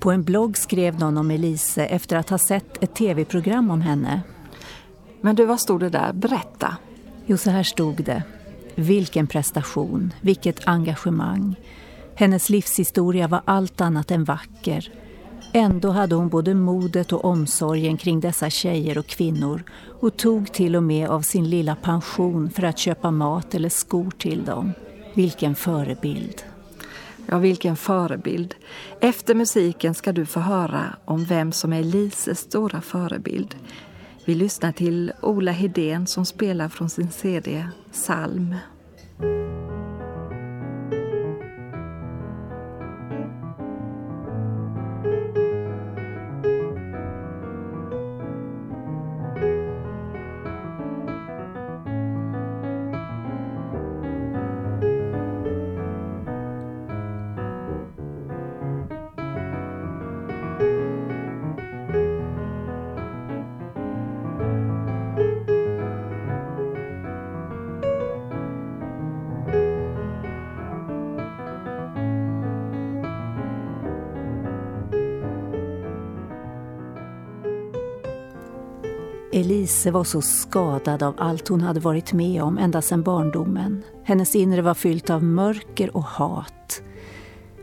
På 0.01 0.11
en 0.11 0.23
blogg 0.23 0.57
skrev 0.57 0.99
någon 0.99 1.19
om 1.19 1.31
Elise 1.31 1.85
efter 1.85 2.17
att 2.17 2.31
ha 2.31 2.39
sett 2.39 2.83
ett 2.83 2.95
tv-program 2.95 3.71
om 3.71 3.81
henne. 3.81 4.21
Men 5.21 5.37
du, 5.37 5.45
vad 5.45 5.61
stod 5.61 5.81
det 5.81 5.89
där? 5.89 6.13
Berätta. 6.13 6.77
Jo, 7.27 7.37
så 7.37 7.51
här 7.51 7.63
stod 7.63 8.05
det. 8.05 8.23
Vilken 8.75 9.27
prestation, 9.27 10.15
vilket 10.21 10.69
engagemang. 10.69 11.55
Hennes 12.15 12.51
livshistoria 12.51 13.29
var 13.29 13.41
allt 13.45 13.81
annat 13.81 14.11
än 14.11 14.25
vacker. 14.25 14.93
Ändå 15.53 15.91
hade 15.91 16.15
hon 16.15 16.29
både 16.29 16.55
modet 16.55 17.13
och 17.13 17.25
omsorgen 17.25 17.97
kring 17.97 18.21
dessa 18.21 18.51
tjejer 18.51 18.99
och 18.99 19.07
kvinnor 19.07 19.63
och 20.01 20.17
tog 20.17 20.53
till 20.53 20.77
och 20.77 20.83
med 20.83 21.09
av 21.09 21.21
sin 21.21 21.51
lilla 21.51 21.77
pension 21.77 22.51
för 22.51 22.63
att 22.63 22.79
köpa 22.79 23.11
mat 23.11 23.55
eller 23.55 23.69
skor 23.69 24.11
till 24.19 24.45
dem. 24.45 24.73
Vilken 25.15 25.55
förebild! 25.55 26.43
Ja, 27.27 27.39
vilken 27.39 27.77
förebild. 27.77 28.55
Efter 29.01 29.35
musiken 29.35 29.95
ska 29.95 30.13
du 30.13 30.27
få 30.27 30.41
höra 30.41 30.97
om 31.05 31.25
vem 31.25 31.53
som 31.53 31.73
är 31.73 31.83
Lises 31.83 32.39
stora 32.39 32.81
förebild. 32.81 33.55
Vi 34.25 34.35
lyssnar 34.35 34.73
till 34.73 35.13
Ola 35.23 35.53
Hedén 35.53 36.07
som 36.07 36.27
spelar 36.27 36.69
från 36.69 36.91
sin 36.91 37.11
CD 37.11 37.67
Salm. 37.93 38.55
Elise 79.61 79.91
var 79.91 80.05
så 80.05 80.23
skadad 80.23 81.03
av 81.03 81.15
allt 81.19 81.49
hon 81.49 81.61
hade 81.61 81.81
varit 81.81 82.13
med 82.13 82.43
om 82.43 82.59
ända 82.59 82.83
sedan 82.83 83.03
barndomen. 83.03 83.83
Hennes 84.05 84.35
inre 84.35 84.63
var 84.63 84.75
fyllt 84.75 85.11
av 85.11 85.25
mörker 85.25 85.97
och 85.97 86.03
hat. 86.03 86.83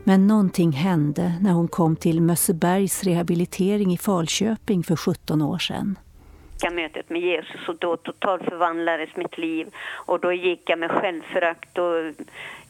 Men 0.04 0.26
någonting 0.26 0.72
hände 0.72 1.32
när 1.40 1.52
hon 1.52 1.68
kom 1.68 1.96
till 1.96 2.20
Mössebergs 2.20 3.04
rehabilitering 3.04 3.92
i 3.92 3.98
Falköping 3.98 4.82
för 4.82 4.96
17 4.96 5.42
år 5.42 5.58
sedan 5.58 5.98
mötet 6.70 7.10
med 7.10 7.20
Jesus 7.20 7.68
och 7.68 7.76
då 7.76 7.96
totalt 7.96 8.42
förvandlades 8.42 9.16
mitt 9.16 9.38
liv. 9.38 9.66
Och 10.06 10.20
då 10.20 10.32
gick 10.32 10.70
jag 10.70 10.78
med 10.78 10.90
självförakt 10.90 11.78
och 11.78 11.94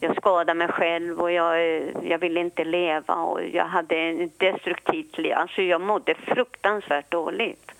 jag 0.00 0.16
skadade 0.16 0.54
mig 0.54 0.68
själv 0.68 1.20
och 1.20 1.32
jag, 1.32 1.82
jag 2.02 2.18
ville 2.18 2.40
inte 2.40 2.64
leva 2.64 3.14
och 3.14 3.40
jag 3.52 3.64
hade 3.64 3.96
ett 3.96 4.38
destruktivt 4.38 5.18
liv. 5.18 5.32
Alltså 5.32 5.62
jag 5.62 5.80
mådde 5.80 6.14
fruktansvärt 6.14 7.10
dåligt. 7.10 7.72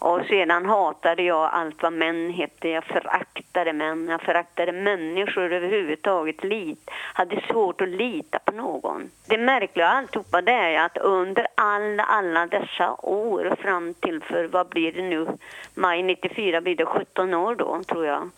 Och 0.00 0.26
sedan 0.26 0.66
hatade 0.66 1.22
jag 1.22 1.50
allt 1.52 1.82
vad 1.82 1.92
män 1.92 2.30
hette. 2.30 2.68
Jag 2.68 2.84
föraktade 2.84 3.72
män, 3.72 4.08
jag 4.08 4.22
föraktade 4.22 4.72
människor 4.72 5.52
överhuvudtaget. 5.52 6.44
Lit, 6.44 6.90
hade 6.90 7.40
svårt 7.40 7.80
att 7.80 7.88
lita 7.88 8.38
på 8.38 8.52
någon. 8.52 9.10
Det 9.28 9.38
märkliga 9.38 9.90
av 9.90 9.96
alltihopa 9.96 10.42
det 10.42 10.52
är 10.52 10.84
att 10.84 10.96
under 10.96 11.46
all, 11.54 12.00
alla 12.00 12.46
dessa 12.46 12.96
år 13.02 13.56
fram 13.58 13.94
till 13.94 14.22
för, 14.22 14.44
vad 14.44 14.68
blir 14.68 14.92
det 14.92 15.02
nu, 15.02 15.26
maj 15.74 16.02
94 16.02 16.60
blir 16.60 16.76
det 16.76 16.86
17 16.86 17.34
år 17.34 17.54
då 17.54 17.82
tror 17.82 18.06
jag. 18.06 18.30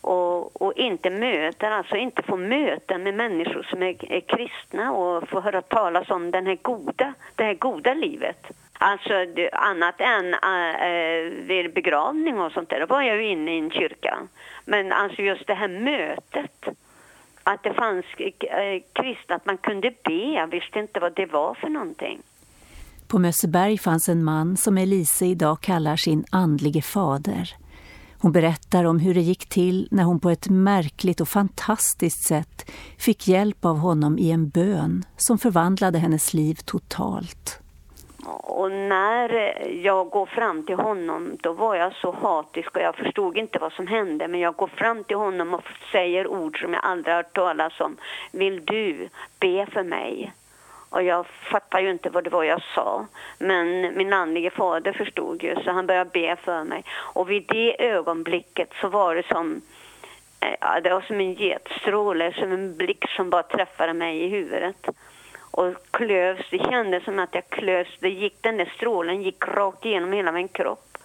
Och, 0.00 0.62
och, 0.62 0.72
inte 0.76 1.10
möter, 1.10 1.70
alltså 1.70 1.96
inte 1.96 2.22
få 2.22 2.36
möten 2.36 3.02
med 3.02 3.14
människor 3.14 3.62
som 3.62 3.82
är, 3.82 4.12
är 4.12 4.20
kristna 4.20 4.92
och 4.92 5.28
få 5.28 5.40
höra 5.40 5.62
talas 5.62 6.10
om 6.10 6.30
den 6.30 6.46
här 6.46 6.58
goda, 6.62 7.14
det 7.34 7.44
här 7.44 7.54
goda 7.54 7.94
livet. 7.94 8.46
Alltså 8.82 9.12
annat 9.52 10.00
än 10.00 10.34
äh, 10.34 10.88
äh, 10.88 11.30
vid 11.30 11.74
begravning 11.74 12.40
och 12.40 12.52
sånt 12.52 12.70
där, 12.70 12.80
då 12.80 12.86
var 12.86 13.02
jag 13.02 13.16
ju 13.16 13.28
inne 13.28 13.54
i 13.54 13.58
en 13.58 13.70
kyrka. 13.70 14.18
Men 14.64 14.92
alltså 14.92 15.22
just 15.22 15.46
det 15.46 15.54
här 15.54 15.68
mötet, 15.68 16.68
att 17.42 17.62
det 17.62 17.74
fanns 17.74 18.04
eh, 18.16 18.58
äh, 18.58 18.82
kristna, 18.92 19.34
att 19.34 19.46
man 19.46 19.58
kunde 19.58 19.92
be, 20.04 20.32
jag 20.32 20.46
visste 20.46 20.78
inte 20.78 21.00
vad 21.00 21.14
det 21.14 21.26
var 21.26 21.54
för 21.54 21.68
någonting. 21.68 22.22
På 23.08 23.18
Mösseberg 23.18 23.78
fanns 23.78 24.08
en 24.08 24.24
man 24.24 24.56
som 24.56 24.78
Elise 24.78 25.26
idag 25.26 25.60
kallar 25.60 25.96
sin 25.96 26.24
andlige 26.30 26.82
fader. 26.82 27.54
Hon 28.18 28.32
berättar 28.32 28.84
om 28.84 28.98
hur 28.98 29.14
det 29.14 29.20
gick 29.20 29.48
till 29.48 29.88
när 29.90 30.04
hon 30.04 30.20
på 30.20 30.30
ett 30.30 30.48
märkligt 30.48 31.20
och 31.20 31.28
fantastiskt 31.28 32.26
sätt 32.28 32.70
fick 32.98 33.28
hjälp 33.28 33.64
av 33.64 33.78
honom 33.78 34.18
i 34.18 34.30
en 34.30 34.48
bön 34.48 35.04
som 35.16 35.38
förvandlade 35.38 35.98
hennes 35.98 36.34
liv 36.34 36.58
totalt. 36.64 37.59
Och 38.26 38.70
när 38.70 39.58
jag 39.84 40.10
går 40.10 40.26
fram 40.26 40.66
till 40.66 40.74
honom, 40.74 41.36
då 41.40 41.52
var 41.52 41.74
jag 41.74 41.94
så 41.94 42.12
hatisk 42.12 42.76
och 42.76 42.82
jag 42.82 42.96
förstod 42.96 43.36
inte 43.36 43.58
vad 43.58 43.72
som 43.72 43.86
hände. 43.86 44.28
Men 44.28 44.40
jag 44.40 44.56
går 44.56 44.66
fram 44.66 45.04
till 45.04 45.16
honom 45.16 45.54
och 45.54 45.62
säger 45.92 46.26
ord 46.26 46.60
som 46.60 46.74
jag 46.74 46.84
aldrig 46.84 47.14
hört 47.14 47.34
talas 47.34 47.80
om. 47.80 47.96
Vill 48.32 48.64
du 48.64 49.08
be 49.40 49.66
för 49.66 49.82
mig? 49.82 50.32
Och 50.90 51.02
jag 51.02 51.26
fattar 51.26 51.80
ju 51.80 51.90
inte 51.90 52.10
vad 52.10 52.24
det 52.24 52.30
var 52.30 52.44
jag 52.44 52.62
sa. 52.74 53.06
Men 53.38 53.96
min 53.96 54.12
andlige 54.12 54.50
fader 54.50 54.92
förstod 54.92 55.42
ju, 55.42 55.56
så 55.64 55.70
han 55.70 55.86
började 55.86 56.10
be 56.10 56.36
för 56.36 56.64
mig. 56.64 56.84
Och 56.92 57.30
vid 57.30 57.44
det 57.48 57.88
ögonblicket 57.88 58.72
så 58.80 58.88
var 58.88 59.14
det 59.14 59.26
som, 59.26 59.60
eh, 60.40 60.54
ja, 60.60 60.80
det 60.80 60.90
var 60.90 61.00
som 61.00 61.20
en 61.20 61.34
getstråle, 61.34 62.32
som 62.32 62.52
en 62.52 62.76
blick 62.76 63.04
som 63.08 63.30
bara 63.30 63.42
träffade 63.42 63.92
mig 63.92 64.22
i 64.22 64.28
huvudet 64.28 64.88
och 65.50 65.74
klövs. 65.90 66.50
Det 66.50 66.58
kändes 66.58 67.04
som 67.04 67.18
att 67.18 67.34
jag 67.34 67.48
klövs. 67.48 67.98
Det 68.00 68.08
gick, 68.08 68.42
den 68.42 68.56
där 68.56 68.72
strålen 68.76 69.22
gick 69.22 69.48
rakt 69.48 69.84
igenom 69.84 70.12
hela 70.12 70.32
min 70.32 70.48
kropp. 70.48 70.98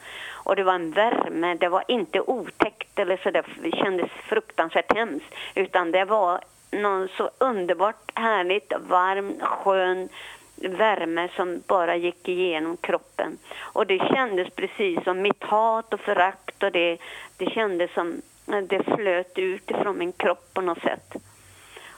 Och 0.46 0.56
det 0.56 0.64
var 0.64 0.74
en 0.74 0.92
värme, 0.92 1.56
det 1.56 1.70
var 1.70 1.84
inte 1.88 2.22
otäckt 2.22 3.00
eller 3.00 3.18
så 3.18 3.32
det 3.32 3.72
kändes 3.72 4.12
fruktansvärt 4.12 4.96
hemskt. 4.96 5.36
Utan 5.56 5.92
det 5.92 6.06
var 6.06 6.40
någon 6.72 7.08
så 7.18 7.30
underbart 7.38 8.12
härligt, 8.16 8.74
varm, 8.88 9.34
skön 9.42 10.10
värme 10.56 11.30
som 11.36 11.64
bara 11.68 11.96
gick 11.96 12.28
igenom 12.28 12.78
kroppen. 12.78 13.38
Och 13.60 13.88
det 13.88 14.00
kändes 14.00 14.50
precis 14.56 15.04
som 15.04 15.22
mitt 15.22 15.44
hat 15.44 15.94
och 15.94 16.00
förakt 16.00 16.64
och 16.64 16.72
det, 16.72 16.98
det 17.38 17.46
kändes 17.46 17.94
som 17.94 18.22
eh, 18.48 18.62
det 18.62 18.84
flöt 18.84 19.38
ut 19.38 19.72
ifrån 19.72 19.98
min 19.98 20.12
kropp 20.12 20.54
på 20.54 20.62
något 20.62 20.82
sätt. 20.82 21.16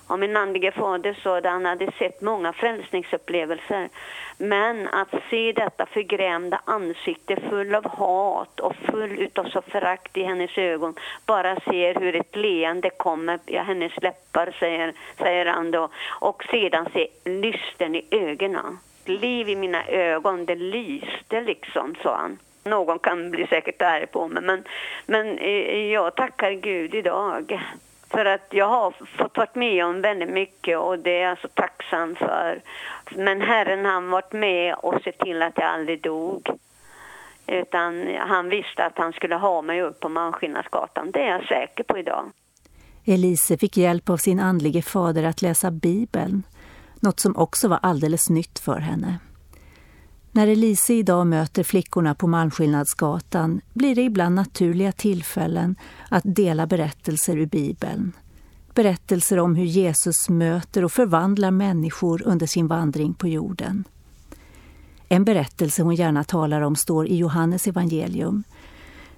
Och 0.08 0.20
min 0.20 0.38
andlige 0.38 0.72
fader 0.72 1.20
sa 1.24 1.38
att 1.38 1.46
han 1.46 1.66
hade 1.66 1.92
sett 1.92 2.22
många 2.22 2.54
frälsningsupplevelser. 2.54 3.90
Men 4.38 4.88
att 4.88 5.14
se 5.30 5.52
detta 5.52 5.86
förgrämda 5.86 6.62
ansikte 6.66 7.36
full 7.50 7.76
av 7.76 7.88
hat 7.88 8.60
och 8.60 8.76
full 8.76 9.20
utav 9.20 9.44
så 9.44 9.62
förakt 9.62 10.18
i 10.18 10.24
hennes 10.24 10.58
ögon. 10.58 10.96
Bara 11.26 11.56
ser 11.60 11.96
hur 11.96 12.16
ett 12.16 12.36
leende 12.36 12.90
kommer, 12.90 13.40
ja 13.46 13.62
hennes 13.62 14.02
läppar 14.02 14.56
säger, 14.60 14.94
säger 15.18 15.46
han 15.46 15.72
då. 15.72 15.90
Och 16.20 16.44
sedan 16.52 16.88
se 16.94 17.08
lysten 17.26 17.96
i 17.96 18.06
ögonen. 18.12 18.80
Liv 19.06 19.50
i 19.50 19.56
mina 19.56 19.88
ögon, 19.88 20.46
det 20.46 20.56
lyste 20.56 21.42
liksom, 21.42 21.96
sa 22.04 22.16
han. 22.16 22.38
Någon 22.64 23.00
kan 23.00 23.32
bli 23.32 23.48
säkert 23.48 23.82
arg 23.82 24.08
på 24.08 24.28
mig, 24.28 24.44
men, 24.44 24.64
men 25.06 25.38
eh, 25.38 25.92
jag 25.92 26.16
tackar 26.16 26.52
Gud 26.52 26.96
idag. 26.96 27.60
För 28.10 28.26
att 28.26 28.48
jag 28.50 28.68
har 28.68 28.92
fått 28.92 29.38
varit 29.38 29.56
med 29.56 29.86
om 29.86 30.02
väldigt 30.02 30.30
mycket 30.30 30.78
och 30.78 31.00
det 31.00 31.22
är 31.22 31.30
jag 31.30 31.40
så 31.40 31.48
tacksam 31.48 32.16
för. 32.16 32.62
Men 33.16 33.42
Herren 33.42 33.86
han 33.86 34.10
varit 34.10 34.34
med 34.34 34.76
och 34.76 35.02
sett 35.04 35.20
till 35.20 35.42
att 35.42 35.58
jag 35.58 35.68
aldrig 35.68 36.02
dog. 36.02 36.50
Utan 37.48 38.08
han 38.20 38.50
visste 38.50 38.86
att 38.86 38.98
han 38.98 39.14
skulle 39.14 39.36
ha 39.36 39.62
mig 39.62 39.82
upp 39.82 40.00
på 40.00 40.10
Malmskillnadsgatan. 40.10 41.12
Det 41.12 41.20
är 41.20 41.32
jag 41.32 41.48
säker 41.48 41.84
på 41.84 41.98
idag. 41.98 42.32
Elise 43.06 43.58
fick 43.58 43.78
hjälp 43.78 44.10
av 44.10 44.18
sin 44.18 44.40
andlige 44.40 44.82
fader 44.82 45.24
att 45.24 45.42
läsa 45.42 45.72
Bibeln. 45.72 46.44
Något 47.00 47.20
som 47.20 47.38
också 47.38 47.68
var 47.68 47.80
alldeles 47.82 48.30
nytt 48.30 48.60
för 48.60 48.80
henne. 48.80 49.20
När 50.38 50.48
Elise 50.48 50.94
idag 50.94 51.28
möter 51.28 51.64
flickorna 51.64 52.16
på 52.16 52.28
Malmskillnadsgatan 52.28 53.62
blir 53.74 53.96
det 53.96 54.02
ibland 54.02 54.36
naturliga 54.36 54.92
tillfällen 54.92 55.76
att 56.10 56.24
dela 56.26 56.68
berättelser 56.68 57.38
ur 57.38 57.46
Bibeln. 57.46 58.12
Berättelser 58.74 59.40
om 59.40 59.56
hur 59.56 59.66
Jesus 59.66 60.30
möter 60.30 60.84
och 60.84 60.92
förvandlar 60.92 61.52
människor 61.52 62.22
under 62.26 62.46
sin 62.46 62.68
vandring 62.68 63.14
på 63.14 63.28
jorden. 63.28 63.84
En 65.08 65.24
berättelse 65.24 65.84
hon 65.84 65.96
gärna 65.96 66.24
talar 66.24 66.62
om 66.62 66.76
står 66.76 67.08
i 67.08 67.18
Johannes 67.18 67.68
evangelium. 67.68 68.44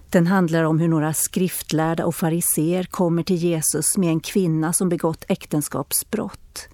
Den 0.09 0.27
handlar 0.27 0.63
om 0.63 0.79
hur 0.79 0.87
några 0.87 1.13
skriftlärda 1.13 2.05
och 2.05 2.15
fariseer 2.15 2.83
kommer 2.83 3.23
till 3.23 3.35
Jesus 3.35 3.97
med 3.97 4.09
en 4.09 4.19
kvinna 4.19 4.73
som 4.73 4.89
begått 4.89 5.25
äktenskapsbrott. 5.27 6.69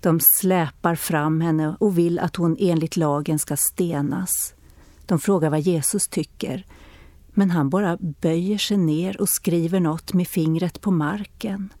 De 0.00 0.20
släpar 0.38 0.94
fram 0.94 1.40
henne 1.40 1.76
och 1.80 1.98
vill 1.98 2.18
att 2.18 2.36
hon 2.36 2.56
enligt 2.60 2.96
lagen 2.96 3.38
ska 3.38 3.56
stenas. 3.56 4.54
De 5.06 5.18
frågar 5.18 5.50
vad 5.50 5.60
Jesus 5.60 6.08
tycker, 6.08 6.66
men 7.30 7.50
han 7.50 7.70
bara 7.70 7.96
böjer 7.96 8.58
sig 8.58 8.76
ner 8.76 9.20
och 9.20 9.28
skriver 9.28 9.80
något 9.80 10.12
med 10.12 10.28
fingret 10.28 10.80
på 10.80 10.90
marken. 10.90 11.72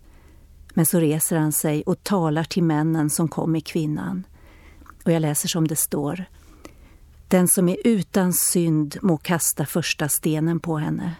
Men 0.74 0.86
så 0.86 1.00
reser 1.00 1.36
han 1.36 1.52
sig 1.52 1.82
och 1.82 2.04
talar 2.04 2.44
till 2.44 2.62
männen 2.62 3.10
som 3.10 3.28
kom 3.28 3.52
med 3.52 3.66
kvinnan. 3.66 4.26
Och 5.04 5.12
jag 5.12 5.22
läser 5.22 5.48
som 5.48 5.68
det 5.68 5.76
står. 5.76 6.24
Den 7.28 7.48
som 7.48 7.68
är 7.68 7.76
utan 7.84 8.32
synd 8.32 8.96
må 9.02 9.16
kasta 9.16 9.66
första 9.66 10.08
stenen 10.08 10.60
på 10.60 10.78
henne. 10.78 11.14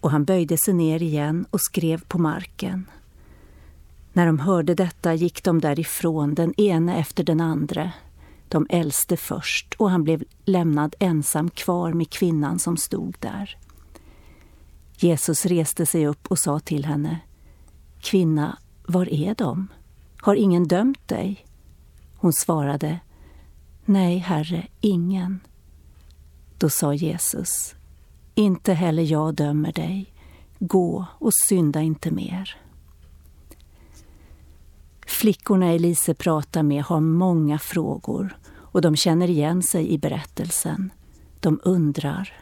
Och 0.00 0.10
han 0.10 0.24
böjde 0.24 0.58
sig 0.58 0.74
ner 0.74 1.02
igen 1.02 1.46
och 1.50 1.60
skrev 1.60 2.04
på 2.04 2.18
marken. 2.18 2.86
När 4.12 4.26
de 4.26 4.38
hörde 4.38 4.74
detta 4.74 5.14
gick 5.14 5.44
de 5.44 5.60
därifrån, 5.60 6.34
den 6.34 6.60
ene 6.60 6.98
efter 6.98 7.24
den 7.24 7.40
andra. 7.40 7.92
De 8.48 8.66
äldste 8.70 9.16
först, 9.16 9.74
och 9.74 9.90
han 9.90 10.04
blev 10.04 10.24
lämnad 10.44 10.94
ensam 10.98 11.50
kvar 11.50 11.92
med 11.92 12.10
kvinnan 12.10 12.58
som 12.58 12.76
stod 12.76 13.16
där. 13.20 13.56
Jesus 14.96 15.46
reste 15.46 15.86
sig 15.86 16.06
upp 16.06 16.26
och 16.26 16.38
sa 16.38 16.60
till 16.60 16.84
henne 16.84 17.20
Kvinna, 18.00 18.58
var 18.86 19.12
är 19.12 19.34
de? 19.34 19.68
Har 20.20 20.34
ingen 20.34 20.68
dömt 20.68 21.08
dig? 21.08 21.46
Hon 22.16 22.32
svarade 22.32 23.00
Nej, 23.84 24.18
Herre, 24.18 24.66
ingen. 24.80 25.40
Då 26.58 26.70
sa 26.70 26.94
Jesus 26.94 27.74
Inte 28.34 28.72
heller 28.72 29.02
jag 29.02 29.34
dömer 29.34 29.72
dig. 29.72 30.14
Gå 30.58 31.06
och 31.18 31.34
synda 31.34 31.80
inte 31.80 32.10
mer. 32.10 32.56
Flickorna 35.10 35.72
Elise 35.72 36.14
pratar 36.14 36.62
med 36.62 36.82
har 36.82 37.00
många 37.00 37.58
frågor 37.58 38.36
och 38.72 38.82
de 38.82 38.96
känner 38.96 39.30
igen 39.30 39.62
sig 39.62 39.92
i 39.92 39.98
berättelsen. 39.98 40.92
De 41.40 41.60
undrar. 41.64 42.32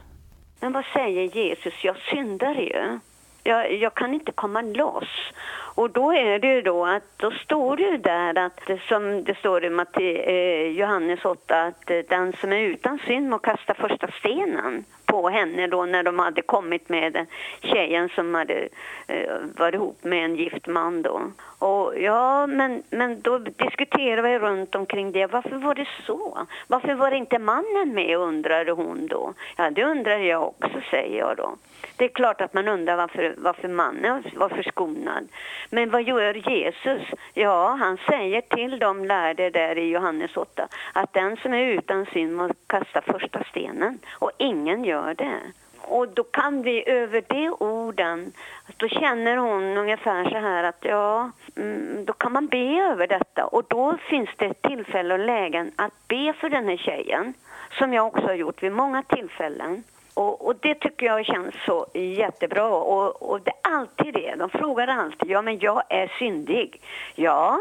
Men 0.61 0.73
vad 0.73 0.85
säger 0.85 1.37
Jesus? 1.37 1.75
Jag 1.85 1.97
syndar 1.97 2.55
ju. 2.55 2.99
Jag, 3.45 3.75
jag 3.75 3.95
kan 3.95 4.15
inte 4.15 4.33
komma 4.33 4.63
loss. 4.63 5.33
Och 5.75 5.91
då 5.91 6.13
är 6.13 6.39
det 6.39 6.55
ju 6.55 6.63
då 6.63 6.87
att, 6.87 7.03
då 7.17 7.31
står 7.31 7.77
det 7.77 7.83
ju 7.83 7.99
där 7.99 8.39
att, 8.39 8.61
som 8.89 9.25
det 9.25 9.35
står 9.39 9.65
i 9.65 9.71
Matte, 9.71 10.03
eh, 10.03 10.67
Johannes 10.67 11.25
8, 11.25 11.63
att 11.63 11.91
eh, 11.91 11.99
den 12.09 12.33
som 12.33 12.53
är 12.53 12.61
utan 12.61 12.99
synd 13.07 13.29
må 13.29 13.39
kasta 13.39 13.75
första 13.75 14.09
stenen 14.21 14.85
på 15.09 15.29
henne 15.29 15.67
då 15.67 15.85
när 15.85 16.03
de 16.03 16.19
hade 16.19 16.43
kommit 16.43 16.89
med 16.89 17.27
tjejen 17.61 18.09
som 18.09 18.35
hade 18.35 18.69
eh, 19.07 19.37
varit 19.57 19.75
ihop 19.75 20.05
med 20.05 20.25
en 20.25 20.37
gift 20.37 20.67
man 20.67 21.03
då. 21.03 21.23
Och 21.59 21.99
ja, 22.01 22.47
men, 22.47 22.83
men 22.91 23.21
då 23.21 23.39
diskuterade 23.39 24.29
vi 24.29 24.39
runt 24.39 24.75
omkring 24.75 25.13
det. 25.13 25.27
Varför 25.27 25.57
var 25.57 25.75
det 25.75 25.89
så? 26.07 26.39
Varför 26.67 26.95
var 26.95 27.11
inte 27.11 27.39
mannen 27.39 27.95
med, 27.95 28.17
undrade 28.17 28.73
hon 28.73 29.07
då. 29.07 29.35
Ja, 29.57 29.71
det 29.71 29.85
undrar 29.85 30.19
jag 30.19 30.43
också, 30.43 30.81
säger 30.91 31.19
jag 31.19 31.37
då. 31.37 31.57
Det 31.97 32.05
är 32.05 32.09
klart 32.09 32.41
att 32.41 32.55
man 32.55 32.69
undrar 32.69 32.97
varför, 32.97 33.35
varför 33.39 33.69
mannen 33.69 34.25
var 34.35 34.49
förskonad. 34.49 35.29
Men 35.71 35.91
vad 35.91 36.03
gör 36.03 36.51
Jesus? 36.51 37.03
Ja, 37.35 37.77
han 37.81 37.99
säger 38.09 38.41
till 38.41 38.79
de 38.79 39.05
lärde 39.05 39.51
där 39.51 39.79
i 39.79 39.91
Johannes 39.91 40.37
8 40.37 40.69
att 40.93 41.13
den 41.13 41.37
som 41.37 41.55
är 41.55 41.65
utan 41.65 42.07
synd 42.07 42.37
må 42.37 42.51
kasta 42.67 43.01
första 43.01 43.45
stenen 43.45 43.99
och 44.13 44.31
ingen 44.39 44.85
gör 44.85 44.98
det. 45.15 45.41
Och 45.81 46.09
då 46.09 46.25
kan 46.25 46.63
vi 46.63 46.89
över 46.89 47.25
de 47.29 47.49
orden, 47.49 48.33
då 48.77 48.89
känner 48.89 49.37
hon 49.37 49.77
ungefär 49.77 50.25
så 50.25 50.39
här 50.39 50.65
att 50.65 50.79
ja, 50.81 51.31
mm, 51.57 52.05
då 52.05 52.13
kan 52.13 52.33
man 52.33 52.47
be 52.47 52.81
över 52.81 53.07
detta 53.07 53.45
och 53.45 53.65
då 53.69 53.97
finns 54.11 54.31
det 54.37 54.63
tillfälle 54.63 55.15
och 55.15 55.27
lägen 55.27 55.73
att 55.77 56.09
be 56.09 56.33
för 56.41 56.51
den 56.51 56.69
här 56.69 56.77
tjejen 56.77 57.35
som 57.79 57.93
jag 57.93 58.07
också 58.07 58.23
har 58.23 58.35
gjort 58.35 58.63
vid 58.63 58.73
många 58.73 59.03
tillfällen. 59.03 59.85
Och, 60.15 60.47
och, 60.47 60.55
det 60.61 60.75
tycker 60.75 61.07
jag 61.07 61.27
känns 61.27 61.55
så 61.67 61.87
jättebra. 61.95 62.69
Och, 62.69 63.31
och 63.31 63.41
det 63.41 63.51
är 63.51 63.73
alltid 63.73 64.15
det. 64.15 64.35
De 64.39 64.51
frågar 64.51 64.89
alltid, 64.89 65.31
ja 65.31 65.43
men 65.43 65.59
jag 65.59 65.83
är 65.89 66.13
syndig. 66.19 66.81
Ja, 67.15 67.61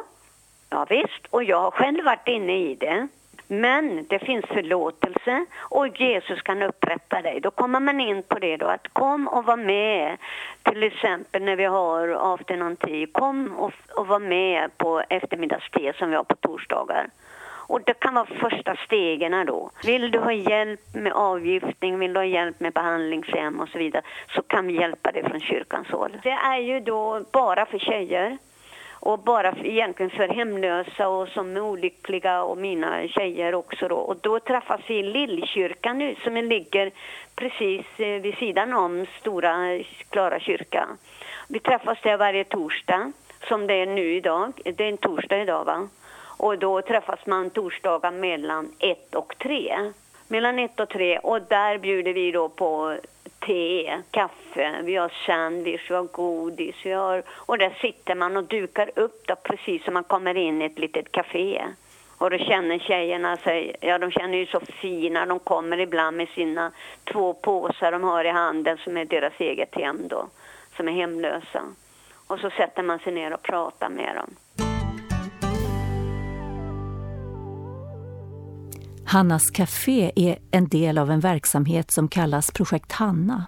ja 0.70 0.86
visst. 0.90 1.26
Och 1.30 1.44
jag 1.44 1.62
har 1.62 1.72
själv 1.72 2.06
varit 2.06 2.28
inne 2.28 2.58
i 2.58 2.76
det. 2.76 3.08
Men 3.48 4.06
det 4.10 4.20
finns 4.20 4.46
förlåtelse 4.46 5.46
och 5.60 6.02
Jesus 6.02 6.42
kan 6.42 6.62
upprätta 6.62 7.22
dig. 7.22 7.40
Då 7.40 7.52
kommer 7.52 7.80
man 7.80 8.00
in 8.00 8.24
på 8.24 8.40
det 8.40 8.58
då, 8.58 8.66
att 8.66 8.88
kom 8.94 9.28
och 9.28 9.46
var 9.46 9.58
med. 9.58 10.18
Till 10.64 10.84
exempel 10.84 11.44
när 11.44 11.56
vi 11.56 11.66
har 11.66 12.34
afternoon 12.34 12.76
tea. 12.76 13.08
kom 13.12 13.54
och, 13.58 13.74
och 13.96 14.08
var 14.08 14.20
med 14.20 14.78
på 14.78 15.04
eftermiddagste 15.10 15.94
som 15.98 16.10
vi 16.10 16.16
har 16.16 16.24
på 16.24 16.36
torsdagar. 16.36 17.10
Och 17.70 17.82
det 17.86 17.94
kan 17.94 18.14
vara 18.14 18.26
första 18.26 18.76
stegen 18.76 19.46
då. 19.46 19.72
Vill 19.86 20.12
du 20.12 20.20
ha 20.20 20.32
hjälp 20.32 20.80
med 20.94 21.14
avgiftning, 21.14 22.00
vill 22.00 22.14
du 22.14 22.20
ha 22.20 22.26
hjälp 22.26 22.60
med 22.60 22.74
behandlingshem 22.74 23.60
och 23.60 23.70
så 23.70 23.78
vidare, 23.78 24.04
så 24.36 24.42
kan 24.42 24.68
vi 24.68 24.74
hjälpa 24.74 25.12
dig 25.12 25.24
från 25.30 25.40
kyrkans 25.40 25.88
håll. 25.88 26.18
Det 26.24 26.30
är 26.30 26.58
ju 26.60 26.80
då 26.80 27.24
bara 27.32 27.66
för 27.66 27.80
tjejer 27.80 28.38
och 29.08 29.20
bara 29.20 29.56
för, 29.56 29.66
egentligen 29.66 30.10
för 30.10 30.28
hemlösa 30.28 31.08
och 31.08 31.28
som 31.28 31.58
är 31.58 31.62
olyckliga 31.62 32.44
och 32.44 32.58
mina 32.58 33.08
tjejer 33.08 33.56
också 33.56 33.88
då. 33.88 33.96
Och 33.96 34.18
då 34.22 34.40
träffas 34.40 34.82
vi 34.88 34.94
i 35.00 35.04
Lillkyrkan 35.04 35.98
nu 35.98 36.16
som 36.24 36.36
ligger 36.36 36.92
precis 37.36 37.86
eh, 37.98 38.22
vid 38.22 38.38
sidan 38.38 38.74
om 38.74 39.06
Stora 39.20 39.80
Klara 40.10 40.40
kyrka. 40.40 40.88
Vi 41.48 41.60
träffas 41.60 41.98
där 42.04 42.18
varje 42.18 42.44
torsdag 42.44 43.12
som 43.48 43.68
det 43.68 43.74
är 43.74 43.86
nu 43.86 44.16
idag. 44.16 44.54
Det 44.64 44.84
är 44.84 44.90
en 44.90 44.98
torsdag 44.98 45.42
idag 45.42 45.66
va? 45.66 45.88
Och 46.38 46.58
då 46.58 46.82
träffas 46.82 47.26
man 47.26 47.50
torsdagar 47.50 48.12
mellan 48.12 48.72
ett 48.80 49.16
och 49.16 49.38
tre. 49.38 49.92
Mellan 50.28 50.60
ett 50.60 50.80
och 50.80 50.90
tre 50.90 51.20
och 51.20 51.42
där 51.42 51.78
bjuder 51.78 52.14
vi 52.14 52.32
då 52.32 52.50
på 52.50 52.98
te, 53.40 54.02
kaffe, 54.12 54.82
vi 54.84 54.96
har 54.96 55.14
sandwich, 55.26 55.90
vi 55.90 55.96
har 55.96 56.04
godis, 56.04 56.76
vi 56.84 56.92
har, 56.92 57.24
och 57.30 57.58
där 57.58 57.78
sitter 57.82 58.16
man 58.16 58.38
och 58.38 58.44
dukar 58.44 58.92
upp 58.96 59.28
då 59.28 59.36
precis 59.36 59.84
som 59.84 59.94
man 59.94 60.04
kommer 60.04 60.38
in 60.38 60.62
i 60.62 60.66
ett 60.66 60.80
litet 60.80 61.12
café. 61.12 61.66
Och 62.18 62.30
då 62.30 62.38
känner 62.38 62.80
tjejerna 62.80 63.38
sig, 63.38 63.76
ja 63.82 63.98
de 63.98 64.12
känner 64.12 64.38
ju 64.38 64.46
så 64.46 64.60
fina, 64.60 65.26
de 65.26 65.40
kommer 65.40 65.80
ibland 65.80 66.18
med 66.18 66.30
sina 66.30 66.72
två 67.04 67.34
påsar 67.34 67.92
de 67.92 68.04
har 68.04 68.26
i 68.26 68.30
handen 68.30 68.78
som 68.78 68.98
är 68.98 69.06
deras 69.06 69.34
eget 69.40 69.76
hem 69.76 70.08
då, 70.08 70.28
som 70.78 70.88
är 70.88 70.92
hemlösa. 70.92 71.64
Och 72.28 72.40
så 72.40 72.50
sätter 72.50 72.84
man 72.84 73.00
sig 73.00 73.14
ner 73.14 73.34
och 73.34 73.42
pratar 73.42 73.90
med 73.90 74.16
dem. 74.16 74.36
Hannas 79.10 79.50
Café 79.52 80.12
är 80.16 80.38
en 80.52 80.68
del 80.68 80.98
av 80.98 81.12
en 81.12 81.20
verksamhet 81.20 81.92
som 81.92 82.08
kallas 82.08 82.52
Projekt 82.52 82.92
Hanna. 82.92 83.46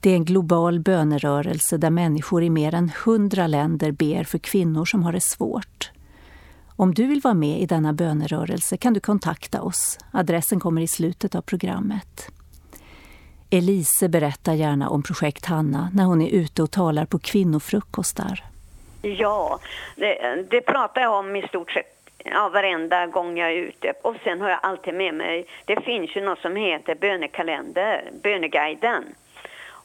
Det 0.00 0.10
är 0.10 0.14
en 0.14 0.24
global 0.24 0.80
bönerörelse 0.80 1.76
där 1.76 1.90
människor 1.90 2.42
i 2.42 2.50
mer 2.50 2.74
än 2.74 2.90
hundra 3.04 3.46
länder 3.46 3.92
ber 3.92 4.24
för 4.24 4.38
kvinnor 4.38 4.84
som 4.84 5.02
har 5.02 5.12
det 5.12 5.20
svårt. 5.20 5.90
Om 6.76 6.94
du 6.94 7.06
vill 7.06 7.20
vara 7.20 7.34
med 7.34 7.60
i 7.60 7.66
denna 7.66 7.92
bönerörelse 7.92 8.76
kan 8.76 8.92
du 8.92 9.00
kontakta 9.00 9.62
oss. 9.62 9.98
Adressen 10.10 10.60
kommer 10.60 10.82
i 10.82 10.88
slutet 10.88 11.34
av 11.34 11.42
programmet. 11.42 12.30
Elise 13.50 14.08
berättar 14.08 14.52
gärna 14.52 14.88
om 14.88 15.02
Projekt 15.02 15.46
Hanna 15.46 15.90
när 15.92 16.04
hon 16.04 16.22
är 16.22 16.30
ute 16.30 16.62
och 16.62 16.70
talar 16.70 17.06
på 17.06 17.18
kvinnofrukostar. 17.18 18.44
Ja, 19.02 19.60
det, 19.96 20.46
det 20.50 20.60
pratar 20.60 21.00
jag 21.00 21.18
om 21.18 21.36
i 21.36 21.48
stort 21.48 21.70
sett 21.70 22.03
ja, 22.24 22.48
varenda 22.48 23.06
gång 23.06 23.38
jag 23.38 23.50
är 23.50 23.56
ute. 23.56 23.92
Och 24.02 24.14
sen 24.24 24.40
har 24.40 24.50
jag 24.50 24.58
alltid 24.62 24.94
med 24.94 25.14
mig, 25.14 25.46
det 25.64 25.80
finns 25.80 26.16
ju 26.16 26.20
något 26.20 26.38
som 26.38 26.56
heter 26.56 26.94
bönekalender, 26.94 28.04
böneguiden. 28.22 29.04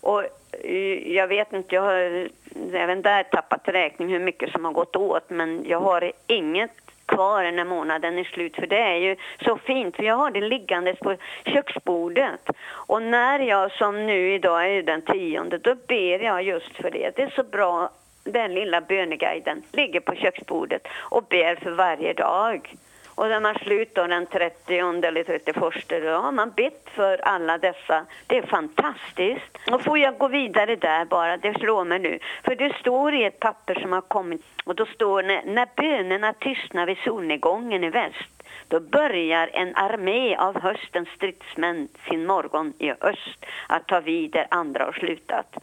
Och 0.01 0.23
eh, 0.63 1.13
jag 1.13 1.27
vet 1.27 1.53
inte, 1.53 1.75
jag 1.75 1.81
har 1.81 2.27
även 2.73 3.01
där 3.01 3.23
tappat 3.23 3.61
räkning 3.67 4.09
hur 4.09 4.19
mycket 4.19 4.51
som 4.51 4.65
har 4.65 4.71
gått 4.71 4.95
åt, 4.95 5.29
men 5.29 5.65
jag 5.67 5.79
har 5.79 6.11
inget 6.27 6.71
kvar 7.05 7.51
när 7.51 7.65
månaden 7.65 8.17
är 8.17 8.23
slut, 8.23 8.55
för 8.55 8.67
det 8.67 8.81
är 8.81 8.95
ju 8.95 9.15
så 9.45 9.57
fint, 9.57 9.95
för 9.95 10.03
jag 10.03 10.15
har 10.15 10.31
det 10.31 10.41
liggandes 10.41 10.99
på 10.99 11.15
köksbordet. 11.45 12.49
Och 12.69 13.01
när 13.01 13.39
jag, 13.39 13.71
som 13.71 14.05
nu 14.05 14.33
idag 14.33 14.67
är 14.67 14.83
den 14.83 15.01
tionde, 15.01 15.57
då 15.57 15.75
ber 15.87 16.23
jag 16.23 16.43
just 16.43 16.75
för 16.75 16.91
det. 16.91 17.11
Det 17.15 17.21
är 17.21 17.33
så 17.35 17.43
bra 17.43 17.89
den 18.23 18.53
lilla 18.53 18.81
böneguiden 18.81 19.63
ligger 19.71 19.99
på 19.99 20.15
köksbordet 20.15 20.87
och 20.97 21.23
ber 21.23 21.55
för 21.55 21.71
varje 21.71 22.13
dag. 22.13 22.75
Och 23.15 23.29
när 23.29 23.39
man 23.39 23.55
slutar 23.55 24.07
den 24.07 24.25
30 24.25 24.73
eller 25.05 25.23
31 25.23 25.55
då 25.89 26.09
har 26.09 26.31
man 26.31 26.51
bett 26.51 26.89
för 26.95 27.17
alla 27.17 27.57
dessa. 27.57 28.05
Det 28.27 28.37
är 28.37 28.41
fantastiskt. 28.41 29.57
Och 29.71 29.83
får 29.83 29.99
jag 29.99 30.17
gå 30.17 30.27
vidare 30.27 30.75
där 30.75 31.05
bara, 31.05 31.37
det 31.37 31.53
slår 31.53 31.85
mig 31.85 31.99
nu. 31.99 32.19
För 32.43 32.55
det 32.55 32.75
står 32.79 33.13
i 33.13 33.23
ett 33.23 33.39
papper 33.39 33.75
som 33.75 33.91
har 33.91 34.01
kommit 34.01 34.41
och 34.63 34.75
då 34.75 34.85
står 34.85 35.23
det 35.23 35.41
när 35.45 35.67
bönerna 35.75 36.33
tystnar 36.33 36.85
vid 36.85 36.97
solnedgången 36.97 37.83
i 37.83 37.89
väst 37.89 38.39
då 38.67 38.79
börjar 38.79 39.49
en 39.53 39.75
armé 39.75 40.35
av 40.35 40.61
höstens 40.61 41.09
stridsmän 41.09 41.87
sin 42.09 42.25
morgon 42.25 42.73
i 42.79 42.91
öst 42.91 43.45
att 43.67 43.87
ta 43.87 43.99
vid 43.99 44.31
där 44.31 44.47
andra 44.51 44.85
har 44.85 44.91
slutat. 44.91 45.57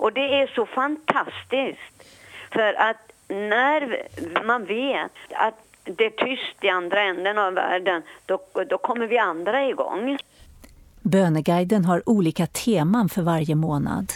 Och 0.00 0.12
det 0.12 0.40
är 0.40 0.46
så 0.46 0.66
fantastiskt. 0.66 1.99
För 2.50 2.74
att 2.74 3.12
när 3.28 4.06
man 4.44 4.64
vet 4.64 5.12
att 5.30 5.54
det 5.84 6.04
är 6.04 6.10
tyst 6.10 6.64
i 6.64 6.68
andra 6.68 7.00
änden 7.02 7.38
av 7.38 7.54
världen, 7.54 8.02
då, 8.26 8.40
då 8.68 8.78
kommer 8.78 9.06
vi 9.06 9.18
andra 9.18 9.68
igång. 9.68 10.18
Böneguiden 11.00 11.84
har 11.84 12.02
olika 12.06 12.46
teman 12.46 13.08
för 13.08 13.22
varje 13.22 13.54
månad. 13.54 14.12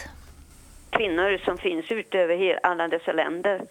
Kvinnor 0.89 1.37
som 1.45 1.57
finns 1.57 1.91
utöver 1.91 2.59
alla 2.63 2.87
dessa 2.87 3.11
länder, 3.11 3.61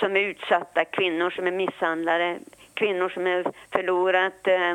som 0.00 0.16
är 0.16 0.20
utsatta, 0.20 0.84
kvinnor 0.84 1.30
som 1.30 1.46
är 1.46 1.52
misshandlade, 1.52 2.38
kvinnor 2.74 3.08
som 3.08 3.26
har 3.26 3.52
förlorat 3.70 4.46
eh, 4.46 4.74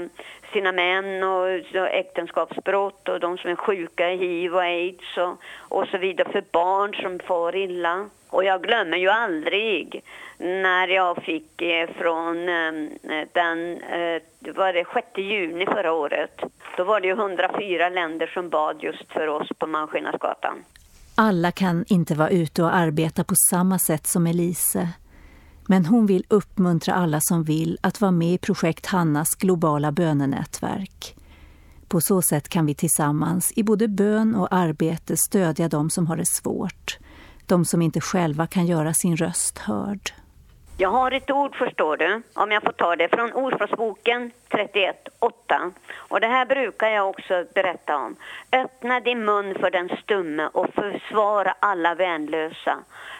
sina 0.53 0.71
män 0.71 1.23
och, 1.23 1.43
och 1.81 1.89
äktenskapsbrott 1.89 3.09
och 3.09 3.19
de 3.19 3.37
som 3.37 3.51
är 3.51 3.55
sjuka 3.55 4.11
i 4.11 4.17
hiv 4.17 4.55
och 4.55 4.61
aids 4.61 5.17
och, 5.17 5.37
och 5.77 5.87
så 5.87 5.97
vidare, 5.97 6.31
för 6.31 6.43
barn 6.51 6.93
som 6.93 7.19
far 7.19 7.55
illa. 7.55 8.09
Och 8.29 8.43
jag 8.43 8.63
glömmer 8.63 8.97
ju 8.97 9.09
aldrig 9.09 10.03
när 10.37 10.87
jag 10.87 11.23
fick 11.23 11.61
eh, 11.61 11.89
från 11.89 12.49
ehm, 12.49 12.89
den, 13.33 13.81
eh, 13.81 14.53
var 14.55 14.73
det 14.73 14.85
6 14.93 15.07
juni 15.17 15.65
förra 15.65 15.93
året. 15.93 16.41
Då 16.77 16.83
var 16.83 17.01
det 17.01 17.07
ju 17.07 17.13
104 17.13 17.89
länder 17.89 18.27
som 18.27 18.49
bad 18.49 18.83
just 18.83 19.11
för 19.11 19.27
oss 19.27 19.49
på 19.57 19.67
Malmskillnadsgatan. 19.67 20.63
Alla 21.15 21.51
kan 21.51 21.85
inte 21.87 22.15
vara 22.15 22.29
ute 22.29 22.63
och 22.63 22.75
arbeta 22.75 23.23
på 23.23 23.35
samma 23.49 23.79
sätt 23.79 24.07
som 24.07 24.27
Elise. 24.27 24.89
Men 25.67 25.85
hon 25.85 26.05
vill 26.05 26.23
uppmuntra 26.27 26.93
alla 26.93 27.19
som 27.21 27.43
vill 27.43 27.77
att 27.81 28.01
vara 28.01 28.11
med 28.11 28.33
i 28.33 28.37
projekt 28.37 28.85
Hannas 28.85 29.35
globala 29.35 29.91
bönenätverk. 29.91 31.15
På 31.87 32.01
så 32.01 32.21
sätt 32.21 32.49
kan 32.49 32.65
vi 32.65 32.75
tillsammans 32.75 33.53
i 33.55 33.63
både 33.63 33.87
bön 33.87 34.35
och 34.35 34.47
arbete 34.53 35.17
stödja 35.17 35.69
de 35.69 35.89
som 35.89 36.07
har 36.07 36.17
det 36.17 36.27
svårt. 36.27 36.97
De 37.47 37.65
som 37.65 37.81
inte 37.81 38.01
själva 38.01 38.47
kan 38.47 38.65
göra 38.65 38.93
sin 38.93 39.17
röst 39.17 39.57
hörd. 39.57 40.11
Jag 40.79 40.89
har 40.89 41.11
ett 41.11 41.31
ord 41.31 41.55
förstår 41.55 41.97
du, 41.97 42.21
om 42.33 42.51
jag 42.51 42.63
får 42.63 42.71
ta 42.71 42.95
det, 42.95 43.09
från 43.09 43.33
Ordspråksboken 43.33 44.31
31.8. 44.49 45.71
Och 45.97 46.21
det 46.21 46.27
här 46.27 46.45
brukar 46.45 46.87
jag 46.87 47.09
också 47.09 47.45
berätta 47.55 47.97
om. 47.97 48.15
Öppna 48.51 48.99
din 48.99 49.25
mun 49.25 49.55
för 49.59 49.71
den 49.71 49.89
stumme 50.03 50.49
och 50.53 50.73
försvara 50.73 51.55
alla 51.59 51.95
vänlösa. 51.95 52.77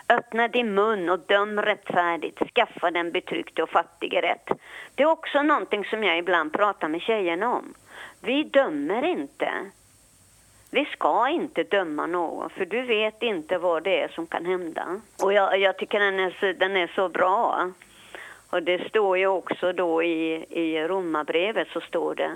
Öppna 0.10 0.48
din 0.48 0.74
mun 0.74 1.10
och 1.10 1.20
döm 1.20 1.62
rättfärdigt, 1.62 2.40
skaffa 2.56 2.92
den 2.92 3.12
betryckte 3.12 3.64
och 3.64 3.70
fattige 3.70 4.22
rätt. 4.22 4.50
Det 4.96 5.04
är 5.04 5.08
också 5.08 5.42
någonting 5.42 5.86
som 5.86 6.04
jag 6.04 6.18
ibland 6.18 6.54
pratar 6.54 6.88
med 6.88 7.02
tjejerna 7.02 7.56
om. 7.56 7.74
Vi 8.22 8.44
dömer 8.44 9.04
inte. 9.04 9.52
Vi 10.72 10.86
ska 10.86 11.30
inte 11.30 11.64
döma 11.64 12.06
någon, 12.06 12.50
för 12.50 12.66
du 12.66 12.82
vet 12.82 13.24
inte 13.24 13.58
vad 13.58 13.84
det 13.84 14.02
är 14.02 14.08
som 14.08 14.28
kan 14.28 14.46
hända. 14.46 15.02
Och 15.24 15.34
jag, 15.34 15.60
jag 15.60 15.78
tycker 15.78 16.00
den 16.00 16.20
är, 16.20 16.38
så, 16.40 16.60
den 16.60 16.78
är 16.78 16.92
så 16.96 17.10
bra. 17.10 17.72
Och 18.50 18.64
det 18.64 18.90
står 18.90 19.18
ju 19.18 19.28
också 19.28 19.74
då 19.74 20.04
i, 20.04 20.46
i 20.50 20.88
Romarbrevet 20.88 21.68
så 21.74 21.82
står 21.82 22.16
det 22.16 22.32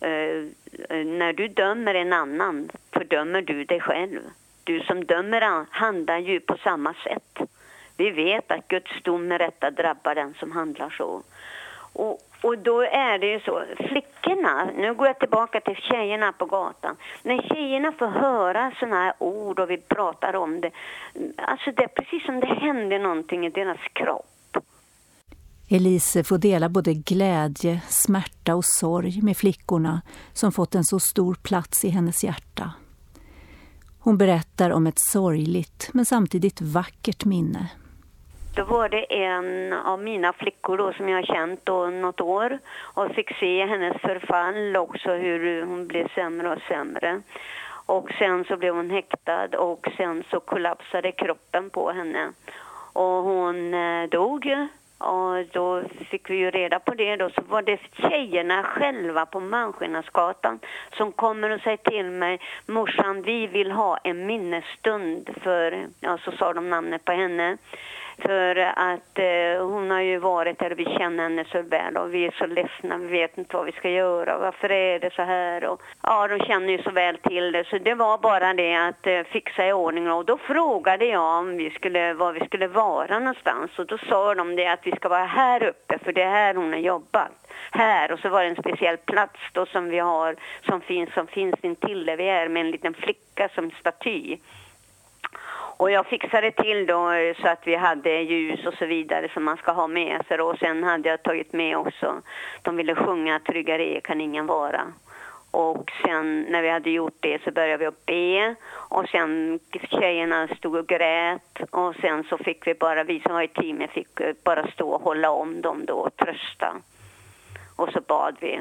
eh, 0.00 1.04
när 1.04 1.32
du 1.32 1.48
dömer 1.48 1.94
en 1.94 2.12
annan 2.12 2.70
fördömer 2.92 3.42
du 3.42 3.64
dig 3.64 3.80
själv. 3.80 4.20
Du 4.64 4.80
som 4.80 5.04
dömer 5.04 5.66
handlar 5.70 6.18
ju 6.18 6.40
på 6.40 6.56
samma 6.56 6.94
sätt. 6.94 7.50
Vi 7.96 8.10
vet 8.10 8.50
att 8.50 8.68
Guds 8.68 9.02
dom 9.02 9.28
med 9.28 9.40
rätta 9.40 9.70
drabbar 9.70 10.14
den 10.14 10.34
som 10.34 10.52
handlar 10.52 10.90
så. 10.90 11.22
Och, 11.92 12.18
och 12.44 12.58
då 12.58 12.80
är 12.82 13.18
det 13.18 13.26
ju 13.26 13.40
så, 13.40 13.64
flickorna, 13.76 14.70
nu 14.76 14.94
går 14.94 15.06
jag 15.06 15.18
tillbaka 15.18 15.60
till 15.60 15.76
tjejerna 15.76 16.32
på 16.32 16.46
gatan. 16.46 16.96
När 17.22 17.42
tjejerna 17.42 17.92
får 17.92 18.06
höra 18.06 18.72
sådana 18.80 18.96
här 18.96 19.14
ord 19.18 19.58
och 19.58 19.70
vi 19.70 19.76
pratar 19.76 20.36
om 20.36 20.60
det, 20.60 20.70
alltså 21.36 21.72
det 21.72 21.82
är 21.82 21.88
precis 21.88 22.26
som 22.26 22.40
det 22.40 22.46
händer 22.46 22.98
någonting 22.98 23.46
i 23.46 23.50
deras 23.50 23.80
kropp. 23.92 24.56
Elise 25.68 26.24
får 26.24 26.38
dela 26.38 26.68
både 26.68 26.94
glädje, 26.94 27.80
smärta 27.88 28.54
och 28.54 28.64
sorg 28.64 29.22
med 29.22 29.36
flickorna 29.36 30.02
som 30.32 30.52
fått 30.52 30.74
en 30.74 30.84
så 30.84 31.00
stor 31.00 31.34
plats 31.34 31.84
i 31.84 31.88
hennes 31.88 32.24
hjärta. 32.24 32.72
Hon 33.98 34.18
berättar 34.18 34.70
om 34.70 34.86
ett 34.86 35.00
sorgligt 35.00 35.90
men 35.92 36.04
samtidigt 36.04 36.60
vackert 36.60 37.24
minne. 37.24 37.70
Då 38.56 38.64
var 38.64 38.88
det 38.88 39.24
en 39.24 39.72
av 39.72 39.98
mina 39.98 40.32
flickor 40.32 40.78
då, 40.78 40.92
som 40.92 41.08
jag 41.08 41.18
har 41.18 41.34
känt 41.34 41.60
då 41.64 41.86
något 41.86 42.20
år 42.20 42.58
och 42.94 43.14
fick 43.14 43.36
se 43.36 43.66
hennes 43.66 43.96
förfall 43.96 44.76
också, 44.76 45.10
hur 45.10 45.62
hon 45.66 45.86
blev 45.86 46.08
sämre 46.14 46.52
och 46.52 46.62
sämre. 46.68 47.22
Och 47.86 48.10
sen 48.18 48.44
så 48.44 48.56
blev 48.56 48.74
hon 48.74 48.90
häktad 48.90 49.58
och 49.58 49.88
sen 49.96 50.24
så 50.30 50.40
kollapsade 50.40 51.12
kroppen 51.12 51.70
på 51.70 51.92
henne. 51.92 52.32
Och 52.92 53.22
hon 53.22 53.74
eh, 53.74 54.08
dog 54.08 54.68
och 54.98 55.44
då 55.52 55.82
fick 56.10 56.30
vi 56.30 56.36
ju 56.36 56.50
reda 56.50 56.78
på 56.78 56.94
det 56.94 57.16
då, 57.16 57.30
så 57.30 57.42
var 57.48 57.62
det 57.62 57.80
tjejerna 57.92 58.62
själva 58.62 59.26
på 59.26 59.40
Malmskillnadsgatan 59.40 60.58
som 60.96 61.12
kommer 61.12 61.50
och 61.50 61.60
säger 61.60 61.76
till 61.76 62.10
mig, 62.10 62.40
morsan 62.66 63.22
vi 63.22 63.46
vill 63.46 63.70
ha 63.70 63.96
en 63.96 64.26
minnesstund 64.26 65.30
för, 65.42 65.86
ja 66.00 66.18
så 66.24 66.32
sa 66.32 66.52
de 66.52 66.70
namnet 66.70 67.04
på 67.04 67.12
henne. 67.12 67.56
För 68.18 68.56
att 68.56 69.18
eh, 69.18 69.66
hon 69.66 69.90
har 69.90 70.00
ju 70.00 70.18
varit 70.18 70.58
där 70.58 70.72
och 70.72 70.78
vi 70.78 70.84
känner 70.84 71.22
henne 71.22 71.44
så 71.52 71.62
väl 71.62 71.96
och 71.96 72.14
vi 72.14 72.26
är 72.26 72.34
så 72.38 72.46
ledsna, 72.46 72.98
vi 72.98 73.06
vet 73.06 73.38
inte 73.38 73.56
vad 73.56 73.66
vi 73.66 73.72
ska 73.72 73.90
göra, 73.90 74.38
varför 74.38 74.72
är 74.72 74.98
det 74.98 75.12
så 75.14 75.22
här? 75.22 75.64
Och, 75.64 75.82
ja, 76.02 76.28
de 76.28 76.38
känner 76.38 76.68
ju 76.68 76.82
så 76.82 76.90
väl 76.90 77.16
till 77.16 77.52
det 77.52 77.64
så 77.64 77.78
det 77.78 77.94
var 77.94 78.18
bara 78.18 78.54
det 78.54 78.74
att 78.74 79.06
eh, 79.06 79.22
fixa 79.22 79.66
i 79.66 79.72
ordning 79.72 80.10
och 80.10 80.24
då 80.24 80.38
frågade 80.38 81.04
jag 81.04 81.38
om 81.38 81.56
vi 81.56 81.70
skulle, 81.70 82.14
var 82.14 82.32
vi 82.32 82.46
skulle 82.46 82.66
vara 82.66 83.18
någonstans 83.18 83.78
och 83.78 83.86
då 83.86 83.98
sa 83.98 84.34
de 84.34 84.56
det 84.56 84.66
att 84.66 84.86
vi 84.86 84.92
ska 84.92 85.08
vara 85.08 85.24
här 85.24 85.62
uppe 85.62 85.98
för 85.98 86.12
det 86.12 86.22
är 86.22 86.30
här 86.30 86.54
hon 86.54 86.72
har 86.72 86.80
jobbat 86.80 87.44
här 87.70 88.12
och 88.12 88.18
så 88.18 88.28
var 88.28 88.42
det 88.42 88.48
en 88.48 88.56
speciell 88.56 88.96
plats 88.96 89.40
då 89.52 89.66
som 89.66 89.88
vi 89.88 89.98
har 89.98 90.36
som 90.66 90.80
finns, 90.80 91.12
som 91.14 91.26
finns 91.26 91.54
intill 91.62 92.06
där 92.06 92.16
vi 92.16 92.28
är 92.28 92.48
med 92.48 92.60
en 92.60 92.70
liten 92.70 92.94
flicka 92.94 93.48
som 93.54 93.70
staty. 93.70 94.36
Och 95.76 95.90
jag 95.90 96.06
fixade 96.06 96.50
till 96.50 96.86
då 96.86 97.10
eh, 97.10 97.36
så 97.36 97.48
att 97.48 97.66
vi 97.66 97.74
hade 97.74 98.10
ljus 98.10 98.66
och 98.66 98.74
så 98.74 98.86
vidare 98.86 99.28
som 99.28 99.44
man 99.44 99.56
ska 99.56 99.72
ha 99.72 99.86
med 99.86 100.26
sig. 100.28 100.40
Och 100.40 100.58
sen 100.58 100.84
hade 100.84 101.08
jag 101.08 101.22
tagit 101.22 101.52
med 101.52 101.76
också, 101.76 102.22
de 102.62 102.76
ville 102.76 102.94
sjunga 102.94 103.38
Tryggare 103.38 104.00
kan 104.00 104.20
ingen 104.20 104.46
vara. 104.46 104.92
Och 105.50 105.92
sen 106.04 106.42
när 106.42 106.62
vi 106.62 106.70
hade 106.70 106.90
gjort 106.90 107.16
det 107.20 107.42
så 107.44 107.50
började 107.50 107.76
vi 107.76 107.86
att 107.86 108.06
be 108.06 108.54
och 108.70 109.08
sen 109.08 109.60
tjejerna 109.90 110.48
stod 110.48 110.76
och 110.76 110.86
grät 110.86 111.60
och 111.70 111.94
sen 112.00 112.24
så 112.24 112.38
fick 112.38 112.66
vi 112.66 112.74
bara, 112.74 113.04
vi 113.04 113.20
som 113.20 113.34
var 113.34 113.42
i 113.42 113.48
teamet 113.48 113.90
fick 113.90 114.20
eh, 114.20 114.34
bara 114.44 114.70
stå 114.70 114.90
och 114.90 115.02
hålla 115.02 115.30
om 115.30 115.60
dem 115.60 115.84
då 115.86 115.94
och 115.94 116.16
trösta. 116.16 116.76
Och 117.76 117.88
så 117.92 118.00
bad 118.00 118.36
vi. 118.40 118.60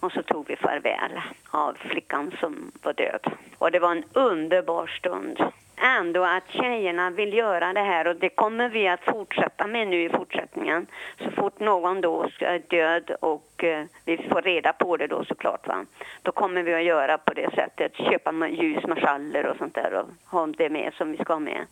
Och 0.00 0.12
så 0.12 0.22
tog 0.22 0.48
vi 0.48 0.56
farväl 0.56 1.20
av 1.50 1.76
flickan 1.80 2.32
som 2.40 2.72
var 2.82 2.92
död. 2.92 3.32
Och 3.58 3.70
det 3.70 3.78
var 3.78 3.92
en 3.92 4.04
underbar 4.12 4.86
stund 4.86 5.42
ändå 5.80 6.24
att 6.24 6.48
tjejerna 6.48 7.10
vill 7.10 7.32
göra 7.32 7.72
det 7.72 7.80
här 7.80 8.06
och 8.06 8.16
det 8.16 8.28
kommer 8.28 8.68
vi 8.68 8.88
att 8.88 9.04
fortsätta 9.04 9.66
med 9.66 9.88
nu 9.88 10.04
i 10.04 10.08
fortsättningen. 10.08 10.86
Så 11.18 11.30
fort 11.30 11.60
någon 11.60 12.00
då 12.00 12.28
är 12.40 12.58
död 12.58 13.10
och 13.20 13.64
eh, 13.64 13.84
vi 14.04 14.16
får 14.16 14.42
reda 14.42 14.72
på 14.72 14.96
det 14.96 15.06
då 15.06 15.24
såklart 15.24 15.68
va. 15.68 15.84
Då 16.22 16.32
kommer 16.32 16.62
vi 16.62 16.74
att 16.74 16.84
göra 16.84 17.18
på 17.18 17.34
det 17.34 17.50
sättet, 17.54 17.94
köpa 17.96 18.48
ljusmarschaller 18.48 19.46
och 19.46 19.56
sånt 19.56 19.74
där 19.74 19.94
och 19.94 20.30
ha 20.30 20.46
det 20.46 20.70
med 20.70 20.92
som 20.94 21.12
vi 21.12 21.18
ska 21.18 21.32
ha 21.32 21.40
med. 21.40 21.66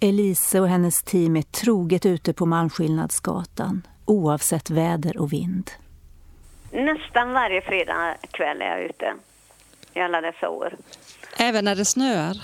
Elise 0.00 0.60
och 0.60 0.68
hennes 0.68 1.02
team 1.02 1.36
är 1.36 1.42
troget 1.42 2.06
ute 2.06 2.32
på 2.32 2.46
Malmskillnadsgatan 2.46 3.82
oavsett 4.04 4.70
väder 4.70 5.18
och 5.18 5.32
vind. 5.32 5.70
Nästan 6.72 7.32
varje 7.32 7.60
fredag 7.60 8.14
kväll 8.30 8.62
är 8.62 8.66
jag 8.66 8.82
ute 8.82 9.14
i 9.94 10.00
alla 10.00 10.20
dessa 10.20 10.48
år. 10.48 10.74
Även 11.38 11.64
när 11.64 11.74
det 11.74 11.84
snöar? 11.84 12.36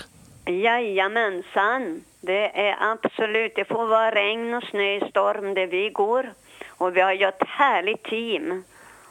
Jajamensan, 0.47 2.03
det 2.21 2.67
är 2.67 2.75
absolut. 2.79 3.55
Det 3.55 3.65
får 3.65 3.85
vara 3.85 4.11
regn 4.11 4.53
och 4.53 4.63
snö, 4.63 4.95
i 4.95 5.09
storm 5.09 5.53
där 5.53 5.67
vi 5.67 5.89
går. 5.89 6.33
Och 6.69 6.97
vi 6.97 7.01
har 7.01 7.13
ju 7.13 7.25
ett 7.25 7.47
härligt 7.47 8.03
team. 8.03 8.63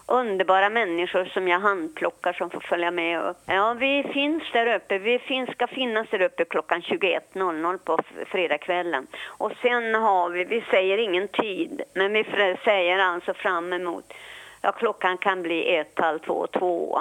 Underbara 0.06 0.68
människor 0.68 1.24
som 1.24 1.48
jag 1.48 1.60
handplockar 1.60 2.32
som 2.32 2.50
får 2.50 2.60
följa 2.60 2.90
med. 2.90 3.34
Ja, 3.46 3.74
vi 3.74 4.10
finns 4.12 4.42
där 4.52 4.76
uppe. 4.76 4.98
Vi 4.98 5.18
finns, 5.18 5.50
ska 5.50 5.66
finnas 5.66 6.08
där 6.10 6.22
uppe 6.22 6.44
klockan 6.44 6.80
21.00 6.80 7.78
på 7.78 7.98
fredagskvällen. 8.26 9.06
Och 9.26 9.52
sen 9.62 9.94
har 9.94 10.30
vi, 10.30 10.44
vi 10.44 10.64
säger 10.70 10.98
ingen 10.98 11.28
tid, 11.28 11.82
men 11.94 12.12
vi 12.12 12.24
säger 12.64 12.98
alltså 12.98 13.34
fram 13.34 13.72
emot, 13.72 14.12
ja 14.60 14.72
klockan 14.72 15.18
kan 15.18 15.42
bli 15.42 15.76
ett, 15.76 15.98
halv 15.98 16.18
två, 16.18 16.46
två. 16.46 17.00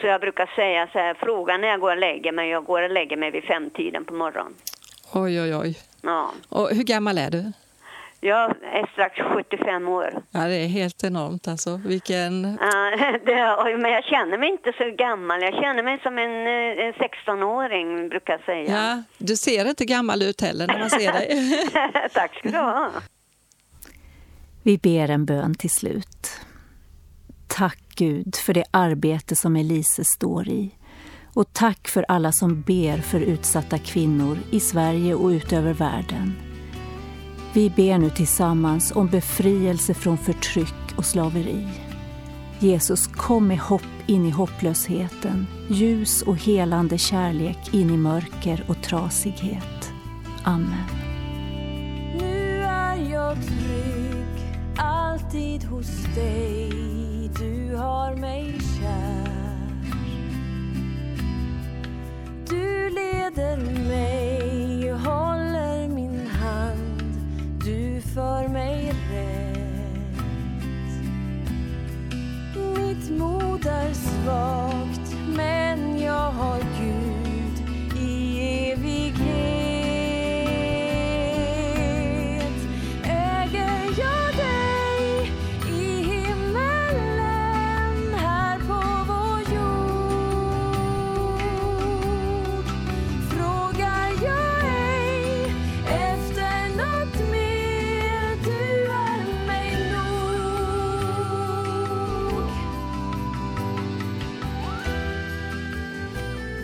Så 0.00 0.06
jag 0.06 0.20
brukar 0.20 0.46
säga 0.56 0.88
så 0.92 0.98
här, 0.98 1.14
fråga 1.14 1.56
när 1.56 1.68
jag 1.68 1.80
går 1.80 1.90
och 1.90 1.98
lägger 1.98 2.32
mig. 2.32 2.50
Jag 2.50 2.64
går 2.64 2.82
och 2.82 2.90
lägger 2.90 3.16
mig 3.16 3.30
vid 3.30 3.44
femtiden 3.44 4.04
på 4.04 4.14
morgonen. 4.14 4.54
Oj, 5.12 5.40
oj, 5.42 5.56
oj. 5.56 5.78
Ja. 6.02 6.32
Och 6.48 6.68
hur 6.70 6.84
gammal 6.84 7.18
är 7.18 7.30
du? 7.30 7.52
Jag 8.24 8.50
är 8.50 8.92
strax 8.92 9.20
75 9.34 9.88
år. 9.88 10.22
Ja, 10.30 10.40
det 10.40 10.54
är 10.54 10.66
helt 10.66 11.04
enormt 11.04 11.48
alltså. 11.48 11.80
Vilken... 11.84 12.58
Ja, 12.60 12.90
det, 13.24 13.78
men 13.78 13.92
jag 13.92 14.04
känner 14.04 14.38
mig 14.38 14.48
inte 14.48 14.72
så 14.78 14.90
gammal. 14.98 15.42
Jag 15.42 15.54
känner 15.54 15.82
mig 15.82 16.00
som 16.02 16.18
en, 16.18 16.46
en 16.86 16.92
16-åring, 16.92 18.08
brukar 18.08 18.32
jag 18.32 18.44
säga. 18.44 18.76
Ja, 18.76 19.02
du 19.18 19.36
ser 19.36 19.68
inte 19.68 19.84
gammal 19.84 20.22
ut 20.22 20.40
heller 20.40 20.66
när 20.66 20.78
man 20.78 20.90
ser 20.90 21.12
dig. 21.12 21.68
Tack 22.12 22.38
ska 22.38 22.48
du 22.50 22.58
ha. 22.58 22.90
Vi 24.62 24.78
ber 24.78 25.08
en 25.08 25.24
bön 25.24 25.54
till 25.54 25.70
slut. 25.70 26.40
Tack 27.48 27.81
Gud 27.94 28.36
för 28.36 28.54
det 28.54 28.64
arbete 28.70 29.36
som 29.36 29.56
Elise 29.56 30.04
står 30.04 30.48
i. 30.48 30.70
Och 31.34 31.52
tack 31.52 31.88
för 31.88 32.04
alla 32.08 32.32
som 32.32 32.62
ber 32.62 32.98
för 32.98 33.20
utsatta 33.20 33.78
kvinnor 33.78 34.38
i 34.50 34.60
Sverige 34.60 35.14
och 35.14 35.28
utöver 35.28 35.74
världen. 35.74 36.34
Vi 37.54 37.70
ber 37.70 37.98
nu 37.98 38.10
tillsammans 38.10 38.92
om 38.94 39.06
befrielse 39.06 39.94
från 39.94 40.18
förtryck 40.18 40.96
och 40.96 41.04
slaveri. 41.04 41.68
Jesus, 42.58 43.06
kom 43.06 43.46
med 43.46 43.58
hopp 43.58 43.82
in 44.06 44.26
i 44.26 44.30
hopplösheten, 44.30 45.46
ljus 45.68 46.22
och 46.22 46.36
helande 46.36 46.98
kärlek 46.98 47.74
in 47.74 47.90
i 47.90 47.96
mörker 47.96 48.64
och 48.68 48.82
trasighet. 48.82 49.92
Amen. 50.42 50.86
Nu 52.18 52.62
är 52.62 53.10
jag 53.10 53.36
trygg, 53.36 54.62
alltid 54.76 55.64
hos 55.64 56.04
dig 56.14 56.91
du 57.42 57.76
har 57.76 58.16
mig 58.16 58.60
kär. 58.60 59.28
Du 62.48 62.90
leder 62.90 63.56
mig, 63.88 64.90
håller 64.90 65.88
min 65.88 66.26
hand, 66.26 67.02
du 67.64 68.00
för 68.00 68.48
mig 68.48 68.92
rätt. 69.10 69.52
Mitt 72.76 73.10
mod 73.18 73.66
är 73.66 73.92
svagt, 73.92 74.61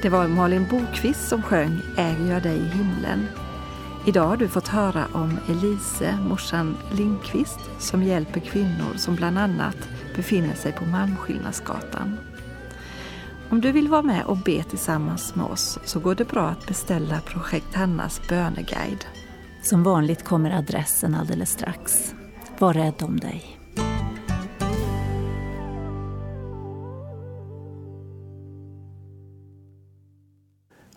Det 0.09 0.13
var 0.13 0.29
Malin 0.29 0.67
Bokvist 0.71 1.29
som 1.29 1.43
sjöng 1.43 1.81
Äger 1.97 2.33
jag 2.33 2.43
dig 2.43 2.57
i 2.57 2.69
himlen. 2.69 3.27
Idag 4.07 4.27
har 4.27 4.37
du 4.37 4.49
fått 4.49 4.69
höra 4.69 5.07
om 5.13 5.39
Elise, 5.49 6.19
morsan 6.29 6.77
Lindqvist, 6.93 7.59
som 7.79 8.03
hjälper 8.03 8.41
kvinnor 8.41 8.97
som 8.97 9.17
bland 9.17 9.39
annat 9.39 9.77
befinner 10.17 10.55
sig 10.55 10.73
på 10.73 10.85
Malmskillnadsgatan. 10.85 12.19
Om 13.51 13.61
du 13.61 13.73
vill 13.73 13.89
vara 13.89 14.03
med 14.03 14.25
och 14.25 14.37
be 14.37 14.63
tillsammans 14.63 15.35
med 15.35 15.47
oss 15.47 15.79
så 15.85 16.01
går 16.01 16.15
det 16.15 16.29
bra 16.29 16.49
att 16.49 16.67
beställa 16.67 17.21
Projekt 17.21 17.75
Hannas 17.75 18.21
böneguide. 18.29 19.05
Som 19.63 19.83
vanligt 19.83 20.25
kommer 20.25 20.51
adressen 20.51 21.15
alldeles 21.15 21.51
strax. 21.51 22.15
Var 22.59 22.75
rädd 22.75 23.03
om 23.03 23.21
dig. 23.21 23.58